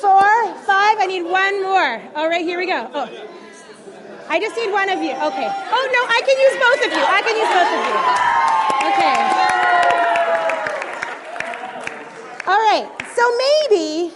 [0.00, 0.96] four, five.
[0.98, 2.00] I need one more.
[2.16, 2.90] All right, here we go.
[2.94, 3.08] Oh.
[4.28, 5.10] I just need one of you.
[5.10, 5.48] Okay.
[5.76, 7.04] Oh, no, I can use both of you.
[7.04, 7.96] I can use both of you.
[8.90, 9.16] Okay.
[12.46, 12.86] All right.
[13.14, 14.12] So maybe,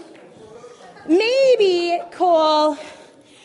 [1.08, 2.78] maybe, Cole,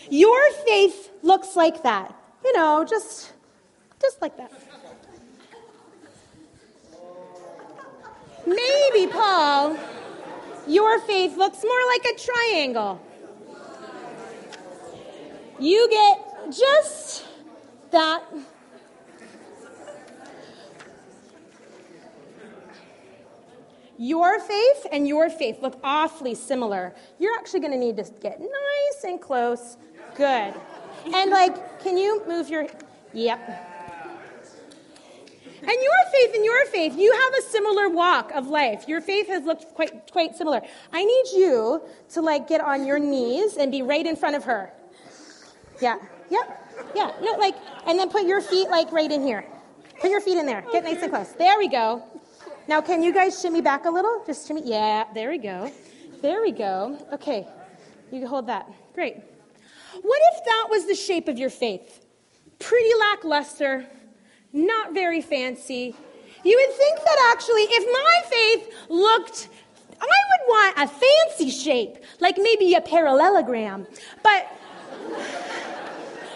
[0.10, 2.15] your faith looks like that.
[2.45, 3.34] You know, just,
[3.99, 4.52] just like that.
[8.45, 9.75] Maybe, Paul,
[10.70, 13.02] your faith looks more like a triangle.
[15.60, 17.26] You get just
[17.92, 18.24] that.
[23.98, 26.96] Your faith and your faith look awfully similar.
[27.20, 29.76] You're actually going to need to get nice and close.
[30.15, 30.54] Good.
[31.13, 32.67] And, like, can you move your.
[33.12, 33.69] Yep.
[35.62, 38.88] And your faith and your faith, you have a similar walk of life.
[38.88, 40.62] Your faith has looked quite, quite similar.
[40.94, 41.82] I need you
[42.14, 44.72] to like get on your knees and be right in front of her.
[45.82, 45.98] Yeah.
[46.30, 46.94] Yep.
[46.96, 47.12] Yeah.
[47.22, 47.56] No, like,
[47.88, 49.46] and then put your feet like right in here.
[50.00, 50.64] Put your feet in there.
[50.72, 51.34] Get nice and close.
[51.34, 52.04] There we go.
[52.70, 54.24] Now, can you guys shimmy back a little?
[54.26, 54.62] Just shimmy.
[54.64, 55.72] Yeah, there we go.
[56.22, 56.98] There we go.
[57.14, 57.48] Okay,
[58.12, 58.72] you can hold that.
[58.94, 59.16] Great.
[60.02, 62.06] What if that was the shape of your faith?
[62.60, 63.88] Pretty lackluster,
[64.54, 65.95] not very fancy.
[66.43, 69.50] You would think that actually, if my faith looked,
[70.02, 73.85] I would want a fancy shape, like maybe a parallelogram.
[74.23, 74.47] But,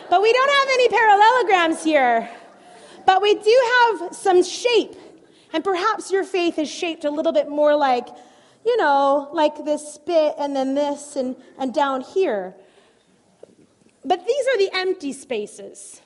[0.09, 2.30] but we don't have any parallelograms here.
[3.05, 4.95] But we do have some shape.
[5.53, 8.07] And perhaps your faith is shaped a little bit more like,
[8.66, 12.55] you know, like this bit and then this and, and down here.
[14.03, 16.01] But these are the empty spaces.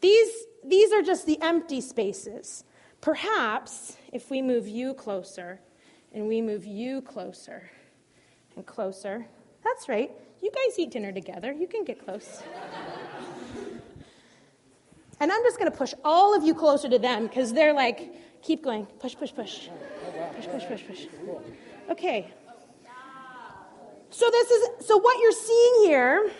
[0.00, 0.30] These,
[0.64, 2.64] these are just the empty spaces.
[3.00, 5.60] Perhaps if we move you closer
[6.12, 7.70] and we move you closer
[8.56, 9.26] and closer,
[9.62, 10.10] that's right.
[10.42, 11.52] You guys eat dinner together.
[11.52, 12.42] You can get close.
[15.20, 18.42] and I'm just going to push all of you closer to them because they're like,
[18.42, 18.86] keep going.
[19.00, 19.68] Push, push, push.
[20.36, 21.06] Push, push, push, push.
[21.90, 22.32] Okay.
[24.10, 26.30] So this is so what you're seeing here.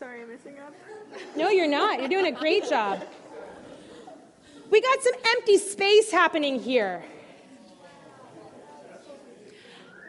[0.00, 0.72] Sorry, I'm messing up.
[1.36, 2.00] No, you're not.
[2.00, 3.02] You're doing a great job.
[4.70, 7.04] We got some empty space happening here.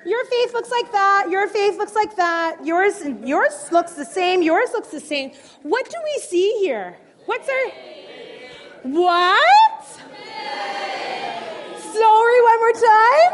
[0.06, 1.28] Your faith looks like that.
[1.30, 2.66] Your faith looks like that.
[2.66, 4.42] Yours, yours looks the same.
[4.42, 5.34] Yours looks the same.
[5.62, 6.96] What do we see here?
[7.26, 7.72] What's our.
[8.84, 9.84] What?
[11.82, 13.34] Sorry, one more time.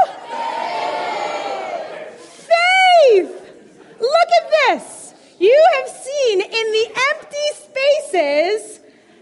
[2.17, 3.31] Faith.
[3.99, 4.96] Look at this.
[5.39, 8.79] You have seen in the empty spaces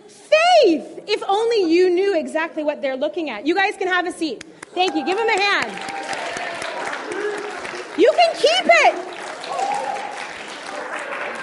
[0.07, 1.03] faith.
[1.07, 3.45] If only you knew exactly what they're looking at.
[3.45, 4.43] You guys can have a seat.
[4.73, 5.05] Thank you.
[5.05, 5.71] Give them a hand.
[7.97, 8.95] You can keep it.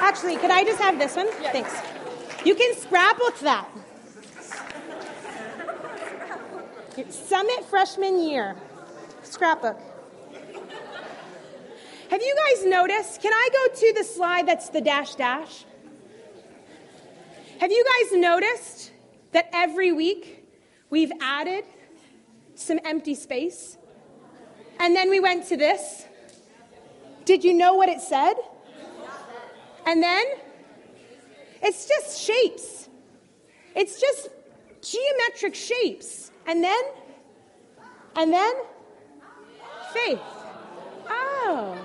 [0.01, 1.27] Actually, could I just have this one?
[1.41, 1.53] Yes.
[1.53, 2.47] Thanks.
[2.47, 3.69] You can scrapbook that.
[7.09, 8.57] Summit freshman year.
[9.23, 9.79] Scrapbook.
[12.13, 13.23] Have you guys noticed?
[13.23, 15.65] Can I go to the slide that's the dash dash?
[17.59, 18.93] Have you guys noticed
[19.31, 20.47] that every week
[20.91, 21.65] we've added
[22.55, 23.79] some empty space?
[24.79, 26.05] And then we went to this.
[27.25, 28.35] Did you know what it said?
[29.87, 30.25] And then
[31.63, 32.91] it's just shapes.
[33.75, 34.29] It's just
[34.83, 36.31] geometric shapes.
[36.47, 36.83] And then,
[38.17, 38.53] and then,
[39.95, 40.21] faith.
[41.09, 41.83] Oh.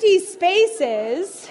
[0.00, 1.48] empty spaces,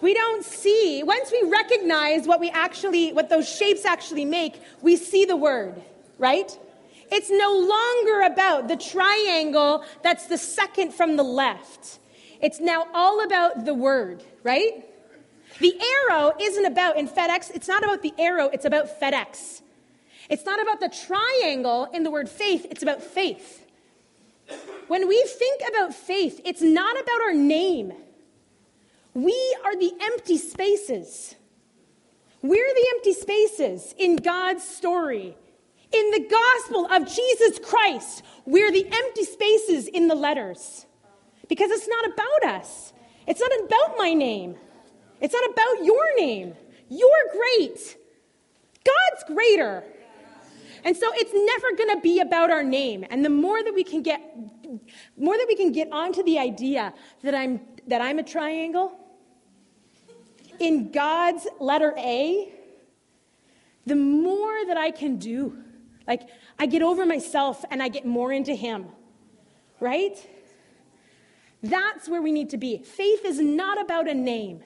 [0.00, 1.48] we don't see, once we
[1.86, 5.80] recognize what we actually, what those shapes actually make, we see the word,
[6.18, 6.58] right?
[7.10, 11.98] It's no longer about the triangle that's the second from the left.
[12.40, 14.84] It's now all about the word, right?
[15.60, 15.78] The
[16.10, 19.62] arrow isn't about, in FedEx, it's not about the arrow, it's about FedEx.
[20.28, 23.64] It's not about the triangle in the word faith, it's about faith.
[24.88, 27.92] When we think about faith, it's not about our name.
[29.14, 31.35] We are the empty spaces.
[32.48, 35.36] We're the empty spaces in God's story.
[35.92, 40.86] In the gospel of Jesus Christ, we're the empty spaces in the letters.
[41.48, 42.92] Because it's not about us.
[43.26, 44.54] It's not about my name.
[45.20, 46.54] It's not about your name.
[46.88, 47.96] You're great.
[48.84, 49.82] God's greater.
[50.84, 53.04] And so it's never going to be about our name.
[53.10, 54.20] And the more that we can get
[55.16, 58.92] more that we can get onto the idea that I'm that I'm a triangle
[60.60, 62.52] in God's letter A,
[63.86, 65.56] the more that I can do.
[66.06, 66.28] Like
[66.58, 68.86] I get over myself and I get more into him.
[69.80, 70.16] Right?
[71.62, 72.78] That's where we need to be.
[72.78, 74.62] Faith is not about a name.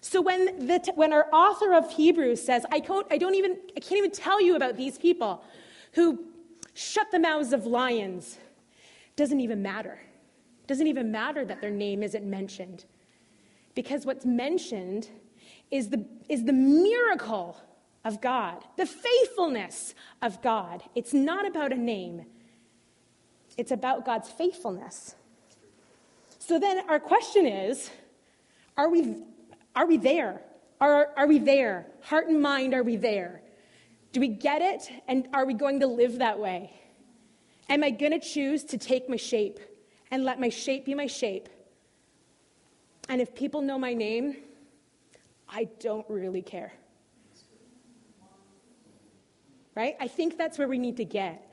[0.00, 3.98] So when, the, when our author of Hebrews says, I, I, don't even, I can't
[3.98, 5.44] even tell you about these people
[5.92, 6.24] who
[6.72, 8.38] shut the mouths of lions,
[9.16, 10.00] doesn't even matter.
[10.66, 12.86] Doesn't even matter that their name isn't mentioned.
[13.74, 15.08] Because what's mentioned
[15.70, 17.56] is the, is the miracle
[18.04, 20.82] of God, the faithfulness of God.
[20.94, 22.24] It's not about a name,
[23.56, 25.14] it's about God's faithfulness.
[26.38, 27.90] So then our question is
[28.76, 29.16] are we,
[29.76, 30.42] are we there?
[30.80, 31.86] Are, are we there?
[32.02, 33.42] Heart and mind, are we there?
[34.12, 34.90] Do we get it?
[35.06, 36.72] And are we going to live that way?
[37.68, 39.60] Am I going to choose to take my shape
[40.10, 41.48] and let my shape be my shape?
[43.08, 44.36] And if people know my name,
[45.50, 46.72] I don't really care.
[49.74, 49.96] Right?
[50.00, 51.46] I think that's where we need to get.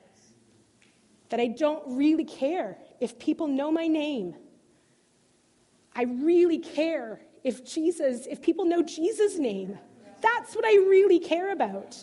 [1.30, 4.34] That I don't really care if people know my name.
[5.94, 9.78] I really care if Jesus, if people know Jesus' name.
[10.20, 11.96] That's what I really care about.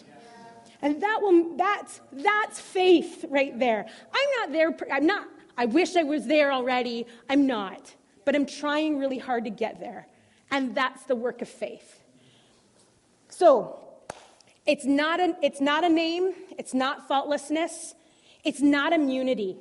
[0.81, 3.85] And that will that's that's faith right there.
[4.13, 5.27] I'm not there I'm not
[5.57, 7.07] I wish I was there already.
[7.29, 7.95] I'm not.
[8.25, 10.07] But I'm trying really hard to get there.
[10.51, 11.99] And that's the work of faith.
[13.29, 13.79] So,
[14.65, 17.93] it's not a, it's not a name, it's not faultlessness,
[18.43, 19.57] it's not immunity.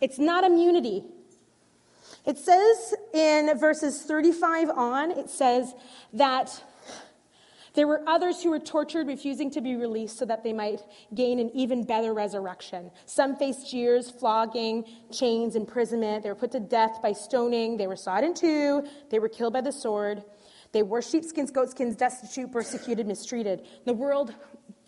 [0.00, 1.04] It's not immunity.
[2.26, 5.74] It says in verses 35 on, it says
[6.12, 6.62] that
[7.76, 10.80] there were others who were tortured, refusing to be released so that they might
[11.14, 12.90] gain an even better resurrection.
[13.04, 16.22] Some faced jeers, flogging, chains, imprisonment.
[16.22, 17.76] They were put to death by stoning.
[17.76, 18.84] They were sawed in two.
[19.10, 20.24] They were killed by the sword.
[20.72, 23.66] They wore sheepskins, goatskins, destitute, persecuted, mistreated.
[23.84, 24.34] The world,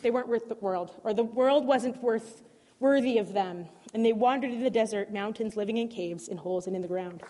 [0.02, 2.42] they weren't worth the world, or the world wasn't worth
[2.80, 3.66] worthy of them.
[3.92, 6.88] And they wandered in the desert, mountains, living in caves, in holes, and in the
[6.88, 7.22] ground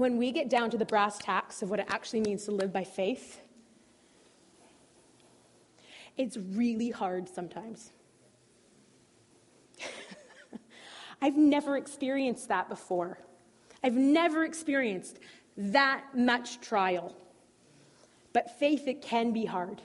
[0.00, 2.72] when we get down to the brass tacks of what it actually means to live
[2.72, 3.40] by faith,
[6.16, 7.92] it's really hard sometimes.
[11.22, 13.18] I've never experienced that before.
[13.84, 15.18] I've never experienced
[15.56, 17.14] that much trial.
[18.32, 19.82] But faith, it can be hard.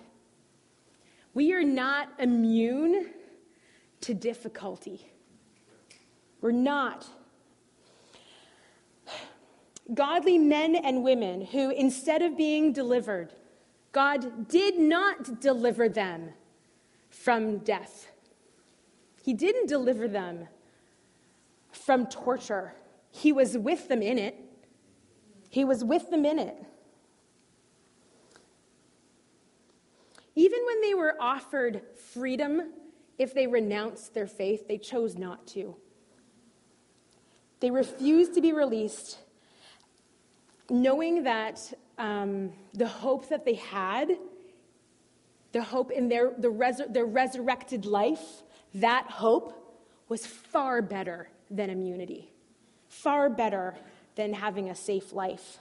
[1.33, 3.11] We are not immune
[4.01, 5.11] to difficulty.
[6.41, 7.05] We're not
[9.93, 13.33] godly men and women who, instead of being delivered,
[13.91, 16.29] God did not deliver them
[17.09, 18.11] from death.
[19.23, 20.47] He didn't deliver them
[21.71, 22.73] from torture.
[23.11, 24.35] He was with them in it.
[25.49, 26.57] He was with them in it.
[30.35, 32.73] Even when they were offered freedom,
[33.17, 35.75] if they renounced their faith, they chose not to.
[37.61, 39.19] They refused to be released
[40.69, 44.17] knowing that um, the hope that they had,
[45.51, 48.43] the hope in their, the their resurrected life,
[48.73, 49.53] that hope
[50.09, 52.29] was far better than immunity,
[52.89, 53.75] far better
[54.15, 55.59] than having a safe life.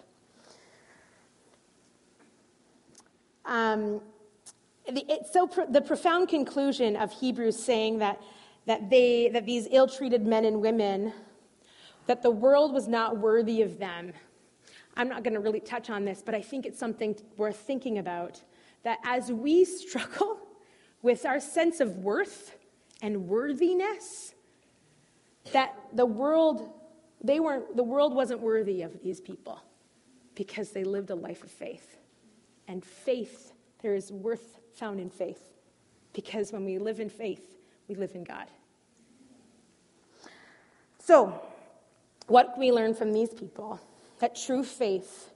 [3.44, 4.00] Um,
[4.86, 8.20] it's so pro- the profound conclusion of Hebrews saying that,
[8.66, 11.12] that, they, that these ill treated men and women,
[12.06, 14.12] that the world was not worthy of them,
[14.96, 17.98] I'm not going to really touch on this, but I think it's something worth thinking
[17.98, 18.42] about.
[18.82, 20.38] That as we struggle
[21.02, 22.56] with our sense of worth
[23.02, 24.34] and worthiness,
[25.52, 26.70] that the world,
[27.22, 29.60] they weren't, the world wasn't worthy of these people
[30.34, 31.98] because they lived a life of faith.
[32.66, 35.42] And faith, there is worth found in faith
[36.12, 37.56] because when we live in faith,
[37.88, 38.46] we live in God.
[40.98, 41.38] So,
[42.28, 43.78] what we learn from these people?
[44.24, 45.34] That true faith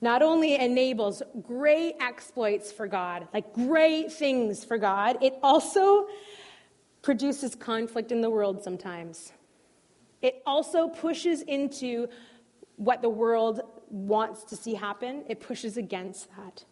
[0.00, 6.06] not only enables great exploits for God, like great things for God, it also
[7.02, 9.34] produces conflict in the world sometimes.
[10.22, 12.08] It also pushes into
[12.76, 13.60] what the world
[13.90, 16.64] wants to see happen, it pushes against that.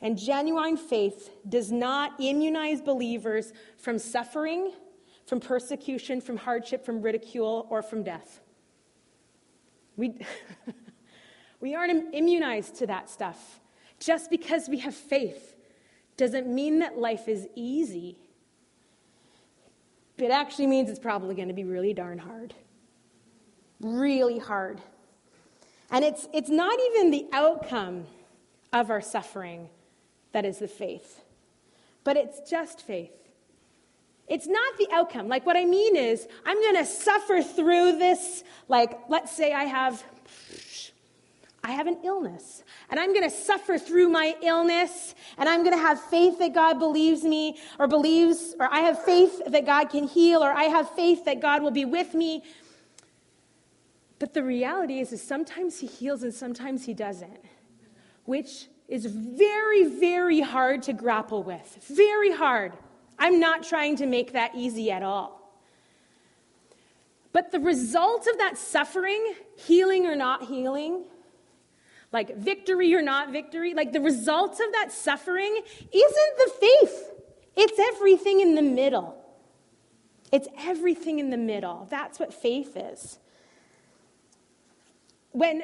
[0.00, 4.70] And genuine faith does not immunize believers from suffering,
[5.26, 8.40] from persecution, from hardship, from ridicule, or from death.
[9.96, 10.20] We,
[11.64, 13.58] we aren't immunized to that stuff.
[13.98, 15.56] Just because we have faith
[16.18, 18.18] doesn't mean that life is easy.
[20.18, 22.52] It actually means it's probably going to be really darn hard.
[23.80, 24.82] Really hard.
[25.90, 28.08] And it's, it's not even the outcome
[28.70, 29.70] of our suffering
[30.32, 31.22] that is the faith,
[32.04, 33.16] but it's just faith.
[34.28, 35.28] It's not the outcome.
[35.28, 38.44] Like, what I mean is, I'm going to suffer through this.
[38.68, 40.04] Like, let's say I have,
[41.64, 45.74] I have an illness, and I'm going to suffer through my illness, and I'm going
[45.74, 49.88] to have faith that God believes me, or believes, or I have faith that God
[49.88, 52.42] can heal, or I have faith that God will be with me.
[54.18, 57.40] But the reality is, is sometimes He heals and sometimes He doesn't,
[58.26, 61.78] which is very, very hard to grapple with.
[61.88, 62.74] Very hard.
[63.18, 65.40] I'm not trying to make that easy at all.
[67.32, 71.04] But the result of that suffering, healing or not healing,
[72.14, 75.60] like victory or not victory, like the result of that suffering
[75.92, 77.10] isn't the faith.
[77.56, 79.16] It's everything in the middle.
[80.32, 81.86] It's everything in the middle.
[81.90, 83.18] That's what faith is.
[85.32, 85.62] When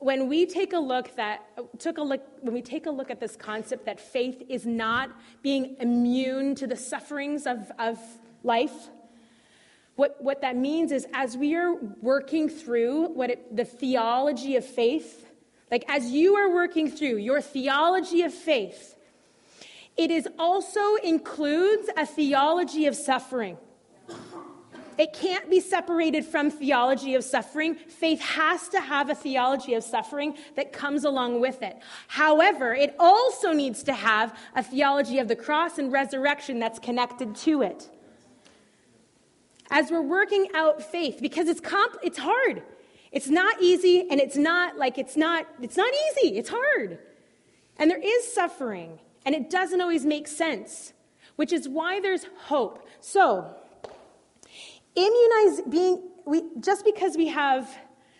[0.00, 1.46] when we take a look that
[1.78, 5.10] took a look when we take a look at this concept that faith is not
[5.42, 8.00] being immune to the sufferings of, of
[8.42, 8.88] life
[9.94, 14.64] what, what that means is as we are working through what it, the theology of
[14.64, 15.31] faith,
[15.72, 18.94] like as you are working through your theology of faith,
[19.96, 23.56] it is also includes a theology of suffering.
[24.98, 27.74] It can't be separated from theology of suffering.
[27.74, 31.78] Faith has to have a theology of suffering that comes along with it.
[32.06, 37.34] However, it also needs to have a theology of the cross and resurrection that's connected
[37.36, 37.88] to it.
[39.70, 42.62] As we're working out faith, because it's comp- it's hard.
[43.12, 46.38] It's not easy, and it's not like it's not, it's not easy.
[46.38, 46.98] It's hard.
[47.76, 50.94] And there is suffering, and it doesn't always make sense,
[51.36, 52.88] which is why there's hope.
[53.00, 53.54] So,
[54.94, 57.68] Immunize being we just because we have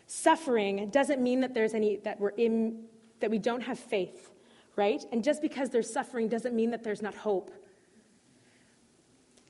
[0.07, 2.85] suffering doesn't mean that there's any that we're in
[3.21, 4.31] that we don't have faith,
[4.75, 5.05] right?
[5.13, 7.53] And just because there's suffering doesn't mean that there's not hope.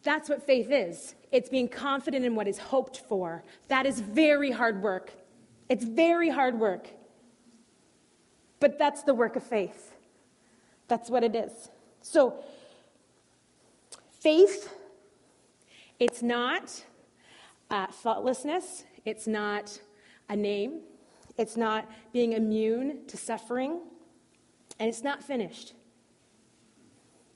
[0.02, 1.14] That's what faith is.
[1.30, 3.44] It's being confident in what is hoped for.
[3.68, 5.12] That is very hard work.
[5.68, 6.88] It's very hard work.
[8.60, 9.92] But that's the work of faith.
[10.88, 11.70] That's what it is.
[12.02, 12.42] So,
[14.20, 14.72] faith,
[15.98, 16.84] it's not
[17.70, 19.80] uh, thoughtlessness, it's not
[20.28, 20.80] a name,
[21.38, 23.80] it's not being immune to suffering,
[24.78, 25.74] and it's not finished.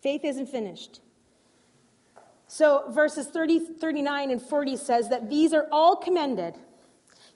[0.03, 1.01] Faith isn't finished.
[2.49, 6.55] So, verses 30, 39, and 40 says that these are all commended,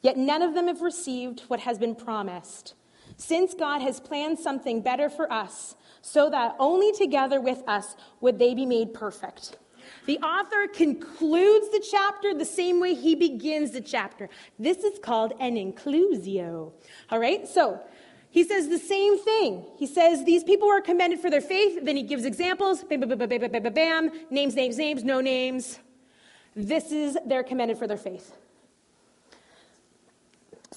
[0.02, 2.74] yet none of them have received what has been promised,
[3.16, 8.38] since God has planned something better for us, so that only together with us would
[8.38, 9.56] they be made perfect.
[10.06, 14.28] The author concludes the chapter the same way he begins the chapter.
[14.58, 16.72] This is called an inclusio.
[17.10, 17.46] All right?
[17.46, 17.80] So,
[18.30, 19.66] he says the same thing.
[19.76, 21.80] He says these people were commended for their faith.
[21.82, 22.84] Then he gives examples.
[22.84, 24.10] Bam, bam, bam, bam, bam, bam, bam.
[24.30, 25.80] Names, names, names, no names.
[26.54, 28.36] This is they're commended for their faith.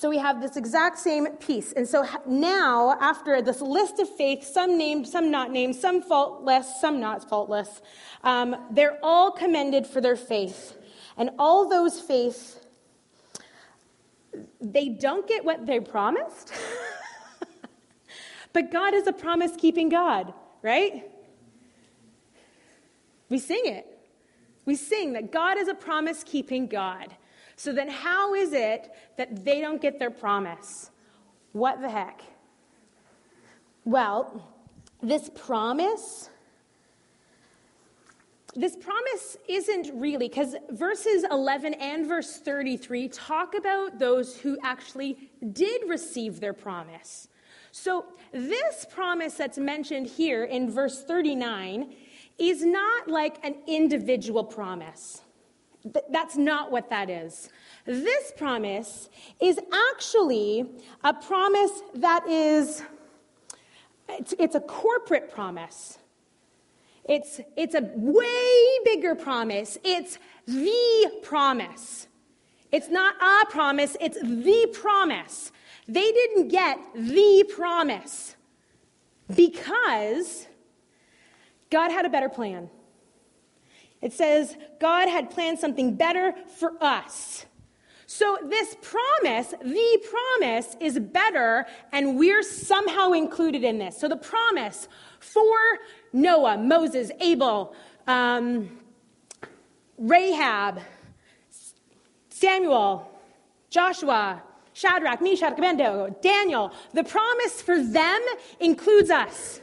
[0.04, 1.72] So we have this exact same piece.
[1.72, 6.82] And so now, after this list of faith, some named, some not named, some faultless,
[6.82, 7.82] some not faultless,
[8.22, 10.76] um, they're all commended for their faith.
[11.16, 12.66] And all those faith,
[14.60, 16.51] they don't get what they promised.
[18.51, 21.10] but God is a promise keeping God, right?
[23.30, 23.88] We sing it.
[24.66, 27.16] We sing that God is a promise keeping God.
[27.56, 30.91] So then, how is it that they don't get their promise?
[31.51, 32.22] What the heck?
[33.86, 34.49] Well,
[35.01, 36.30] this promise,
[38.56, 45.30] this promise isn't really, because verses 11 and verse 33 talk about those who actually
[45.51, 47.28] did receive their promise.
[47.72, 51.95] So, this promise that's mentioned here in verse 39
[52.38, 55.22] is not like an individual promise.
[55.84, 57.49] Th- that's not what that is.
[57.86, 59.09] This promise
[59.41, 59.59] is
[59.91, 60.65] actually
[61.03, 62.84] a promise that is,
[64.07, 65.99] it's, it's a corporate promise.
[67.05, 69.77] It's, it's a way bigger promise.
[69.84, 72.07] It's the promise.
[72.71, 75.51] It's not a promise, it's the promise.
[75.88, 78.36] They didn't get the promise
[79.36, 80.47] because
[81.69, 82.69] God had a better plan.
[84.04, 87.45] It says God had planned something better for us.
[88.06, 93.97] So, this promise, the promise, is better, and we're somehow included in this.
[93.97, 94.89] So, the promise
[95.20, 95.56] for
[96.12, 97.74] Noah, Moses, Abel,
[98.06, 98.78] um,
[99.97, 100.82] Rahab,
[102.30, 103.10] Samuel,
[103.70, 104.43] Joshua,
[104.74, 108.22] Shadrach, Meshach, Abednego, Daniel, the promise for them
[108.60, 109.62] includes us.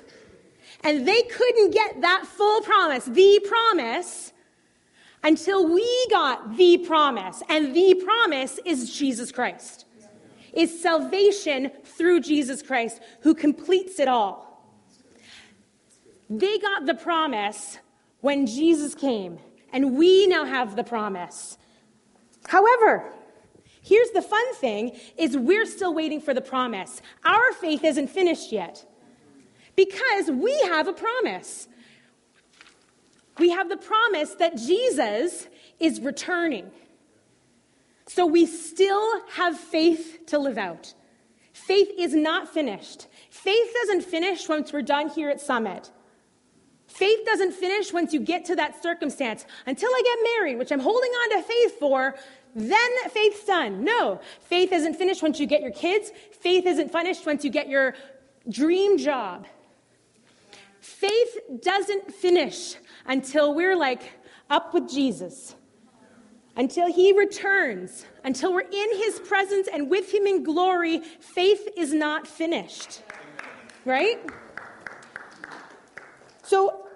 [0.83, 4.33] And they couldn't get that full promise, the promise,
[5.22, 7.43] until we got the promise.
[7.49, 9.85] And the promise is Jesus Christ,
[10.53, 14.47] is salvation through Jesus Christ, who completes it all.
[16.31, 17.78] They got the promise
[18.20, 19.39] when Jesus came,
[19.72, 21.59] and we now have the promise.
[22.47, 23.12] However,
[23.83, 27.03] here's the fun thing is we're still waiting for the promise.
[27.24, 28.85] Our faith isn't finished yet
[29.76, 31.68] because we have a promise.
[33.38, 35.48] We have the promise that Jesus
[35.78, 36.70] is returning.
[38.06, 40.94] So we still have faith to live out.
[41.52, 43.06] Faith is not finished.
[43.30, 45.90] Faith doesn't finish once we're done here at Summit.
[46.86, 49.46] Faith doesn't finish once you get to that circumstance.
[49.64, 52.16] Until I get married, which I'm holding on to faith for,
[52.56, 53.84] then faith's done.
[53.84, 56.10] No, faith isn't finished once you get your kids.
[56.40, 57.94] Faith isn't finished once you get your
[58.48, 59.46] dream job.
[60.81, 62.76] Faith doesn't finish
[63.07, 64.12] until we're like
[64.51, 65.55] up with Jesus.
[66.57, 71.93] until he returns, until we're in his presence and with him in glory, faith is
[71.95, 73.03] not finished.
[73.85, 74.18] Right?
[76.43, 76.87] So,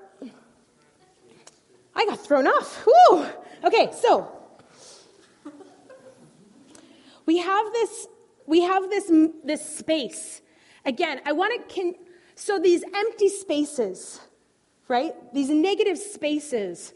[1.95, 2.85] I got thrown off.
[2.85, 3.27] Whew.
[3.65, 4.31] Okay, so
[7.25, 8.09] we have this
[8.47, 9.11] we have this
[9.45, 10.43] this space.
[10.85, 11.75] Again, I want to
[12.35, 14.21] so these empty spaces,
[14.89, 15.15] right?
[15.33, 16.93] These negative spaces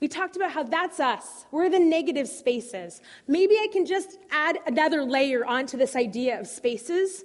[0.00, 1.46] we talked about how that's us.
[1.50, 3.00] We're the negative spaces.
[3.26, 7.24] Maybe I can just add another layer onto this idea of spaces.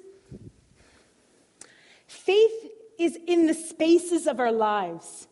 [2.07, 5.27] Faith is in the spaces of our lives.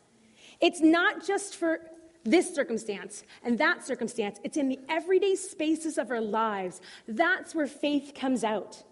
[0.59, 1.79] It's not just for
[2.25, 6.81] this circumstance and that circumstance, it's in the everyday spaces of our lives.
[7.07, 8.83] That's where faith comes out.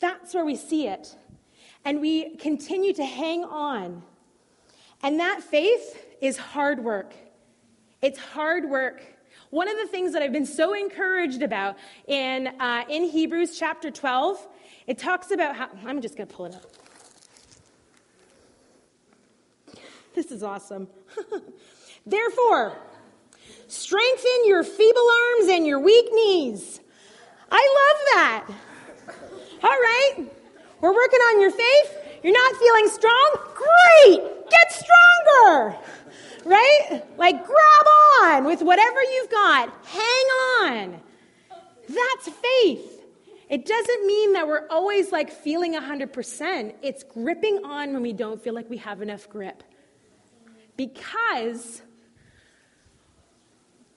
[0.00, 1.14] That's where we see it.
[1.84, 4.02] And we continue to hang on.
[5.02, 7.12] And that faith is hard work.
[8.00, 9.02] It's hard work.
[9.50, 11.76] One of the things that I've been so encouraged about
[12.06, 14.48] in, uh, in Hebrews chapter 12,
[14.86, 16.64] it talks about how, I'm just going to pull it up.
[20.14, 20.88] This is awesome.
[22.06, 22.76] Therefore,
[23.66, 26.80] strengthen your feeble arms and your weak knees.
[27.50, 28.46] I love that.
[29.62, 30.30] All right.
[30.84, 31.98] We're working on your faith.
[32.22, 33.36] You're not feeling strong?
[33.54, 34.20] Great.
[34.50, 35.78] Get stronger
[36.44, 37.02] right?
[37.16, 37.86] Like grab
[38.22, 39.72] on with whatever you've got.
[39.86, 40.26] Hang
[40.62, 41.00] on.
[41.88, 43.02] That's faith.
[43.48, 46.74] It doesn't mean that we're always like feeling 100%.
[46.82, 49.62] It's gripping on when we don't feel like we have enough grip.
[50.76, 51.82] Because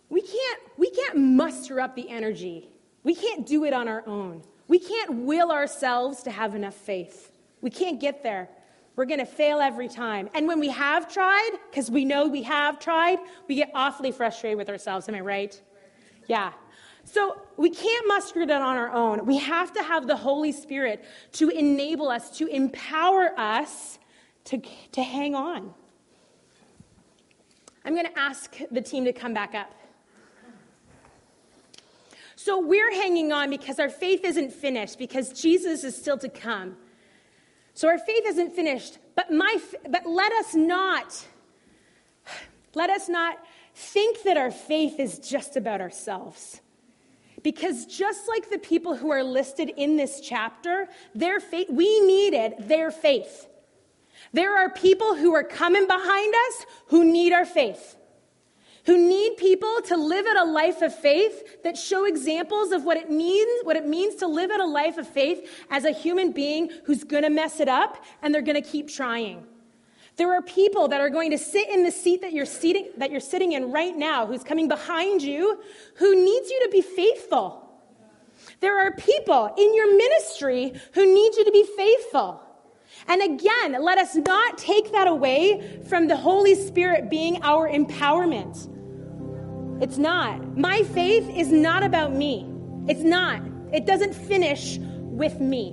[0.09, 2.69] we can't we can't muster up the energy.
[3.03, 4.43] We can't do it on our own.
[4.67, 7.31] We can't will ourselves to have enough faith.
[7.61, 8.49] We can't get there.
[8.95, 10.29] We're going to fail every time.
[10.33, 14.57] And when we have tried, because we know we have tried, we get awfully frustrated
[14.57, 15.07] with ourselves.
[15.07, 15.61] Am I right?
[16.27, 16.51] Yeah.
[17.03, 19.25] So we can't muster it on our own.
[19.25, 23.99] We have to have the Holy Spirit to enable us, to empower us
[24.45, 24.61] to,
[24.93, 25.73] to hang on.
[27.85, 29.71] I'm going to ask the team to come back up.
[32.39, 36.77] So we're hanging on because our faith isn't finished, because Jesus is still to come.
[37.73, 39.57] So our faith isn't finished, but my
[39.89, 41.25] but let us not
[42.75, 43.39] let us not
[43.73, 46.61] think that our faith is just about ourselves.
[47.41, 52.53] Because just like the people who are listed in this chapter, their faith we needed
[52.59, 53.47] their faith.
[54.31, 57.95] There are people who are coming behind us who need our faith
[58.87, 62.95] who need people to live out a life of faith that show examples of what
[62.95, 66.31] it means, what it means to live out a life of faith as a human
[66.31, 69.45] being who's going to mess it up and they're going to keep trying.
[70.15, 73.11] There are people that are going to sit in the seat that you're, seating, that
[73.11, 75.59] you're sitting in right now, who's coming behind you,
[75.95, 77.69] who needs you to be faithful.
[78.61, 82.41] There are people in your ministry who need you to be faithful.
[83.09, 88.75] And again, let us not take that away from the Holy Spirit being our empowerment.
[89.79, 90.57] It's not.
[90.57, 92.47] My faith is not about me.
[92.87, 93.41] It's not.
[93.71, 95.71] It doesn't finish with me.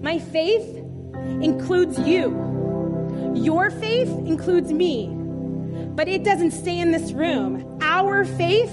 [0.00, 0.76] My faith
[1.40, 3.32] includes you.
[3.34, 5.08] Your faith includes me.
[5.94, 7.78] But it doesn't stay in this room.
[7.82, 8.72] Our faith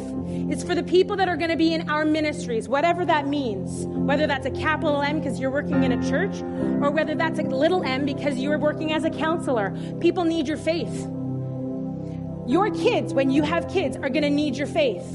[0.52, 3.86] is for the people that are going to be in our ministries, whatever that means.
[3.88, 6.42] Whether that's a capital M because you're working in a church,
[6.82, 9.76] or whether that's a little m because you're working as a counselor.
[10.00, 11.08] People need your faith.
[12.50, 15.06] Your kids, when you have kids, are going to need your faith.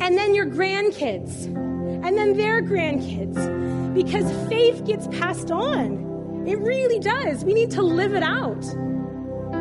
[0.00, 1.44] And then your grandkids.
[1.44, 3.92] And then their grandkids.
[3.92, 6.46] Because faith gets passed on.
[6.48, 7.44] It really does.
[7.44, 8.64] We need to live it out.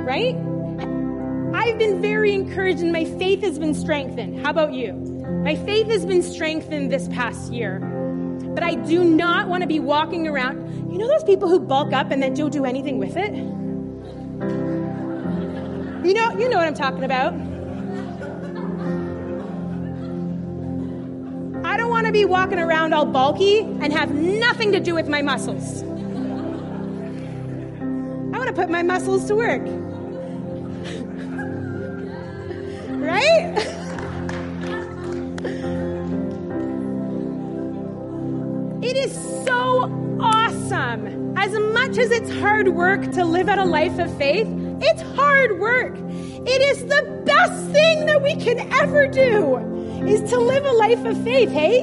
[0.05, 0.37] Right?
[1.53, 4.39] I've been very encouraged and my faith has been strengthened.
[4.39, 4.93] How about you?
[4.93, 7.79] My faith has been strengthened this past year.
[8.53, 10.89] But I do not want to be walking around.
[10.89, 13.33] You know those people who bulk up and then don't do anything with it?
[16.06, 17.34] You know, you know what I'm talking about.
[21.66, 25.08] I don't want to be walking around all bulky and have nothing to do with
[25.08, 25.82] my muscles.
[25.82, 25.86] I
[28.38, 29.64] want to put my muscles to work.
[33.01, 33.56] right?
[38.84, 39.12] it is
[39.43, 41.36] so awesome.
[41.36, 44.47] As much as it's hard work to live out a life of faith,
[44.82, 45.95] it's hard work.
[45.97, 49.57] It is the best thing that we can ever do
[50.05, 51.80] is to live a life of faith, hey?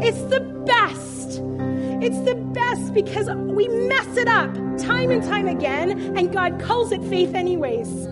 [0.00, 1.42] It's the best.
[2.00, 6.92] It's the best because we mess it up time and time again, and God calls
[6.92, 8.08] it faith anyways.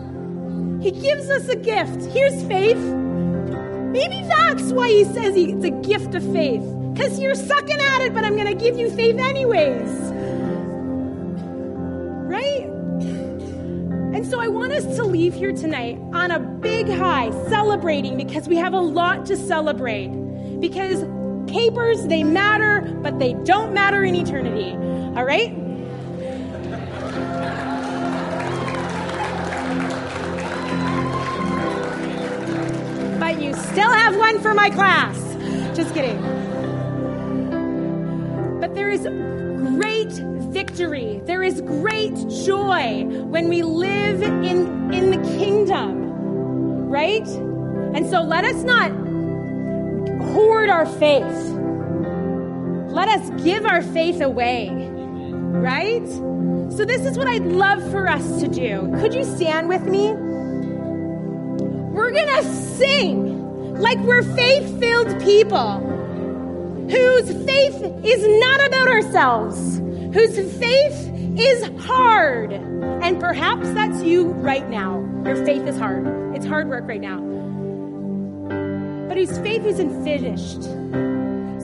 [0.83, 2.05] He gives us a gift.
[2.13, 2.77] Here's faith.
[2.77, 6.65] Maybe that's why he says it's a gift of faith.
[6.93, 10.16] Because you're sucking at it, but I'm going to give you faith anyways.
[14.17, 18.49] And so I want us to leave here tonight on a big high, celebrating because
[18.49, 20.09] we have a lot to celebrate.
[20.59, 21.05] Because
[21.47, 24.73] papers, they matter, but they don't matter in eternity.
[25.19, 25.55] All right?
[33.21, 35.15] But you still have one for my class.
[35.77, 36.23] Just kidding.
[38.61, 41.21] But there is great victory.
[41.27, 47.29] There is great joy when we live in, in the kingdom, right?
[47.95, 48.91] And so let us not
[50.33, 51.37] hoard our faith.
[52.91, 56.09] Let us give our faith away, right?
[56.73, 58.91] So, this is what I'd love for us to do.
[59.01, 60.13] Could you stand with me?
[61.93, 62.45] We're going to
[62.79, 65.81] sing like we're faith filled people
[66.89, 69.81] whose faith is not about ourselves,
[70.17, 72.51] whose faith is hard.
[72.53, 75.01] And perhaps that's you right now.
[75.27, 76.07] Your faith is hard.
[76.35, 77.19] It's hard work right now.
[79.09, 80.63] But whose faith isn't finished.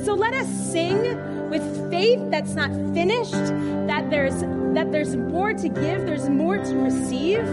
[0.04, 4.42] So let us sing with faith that's not finished, that there's
[4.74, 7.44] that there's more to give, there's more to receive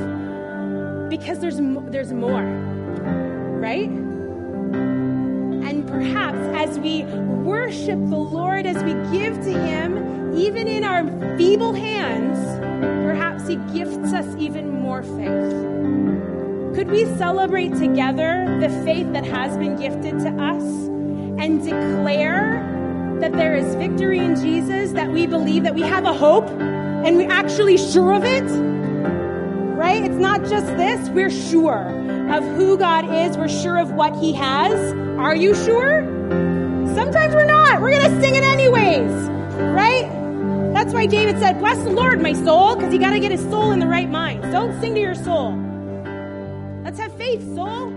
[1.09, 1.59] because there's
[1.91, 2.43] there's more.
[2.43, 3.89] Right?
[5.99, 11.03] Perhaps as we worship the Lord, as we give to Him, even in our
[11.37, 12.39] feeble hands,
[13.03, 16.73] perhaps He gifts us even more faith.
[16.73, 20.63] Could we celebrate together the faith that has been gifted to us
[21.43, 26.13] and declare that there is victory in Jesus, that we believe that we have a
[26.13, 28.49] hope and we're actually sure of it?
[29.75, 30.01] Right?
[30.05, 31.98] It's not just this, we're sure
[32.31, 34.93] of who God is, we're sure of what He has.
[35.19, 36.05] Are you sure?
[36.95, 37.81] Sometimes we're not.
[37.81, 39.11] We're going to sing it anyways,
[39.59, 40.09] right?
[40.73, 43.41] That's why David said, Bless the Lord, my soul, because you got to get his
[43.41, 44.43] soul in the right mind.
[44.51, 45.53] Don't sing to your soul.
[46.83, 47.88] Let's have faith, soul.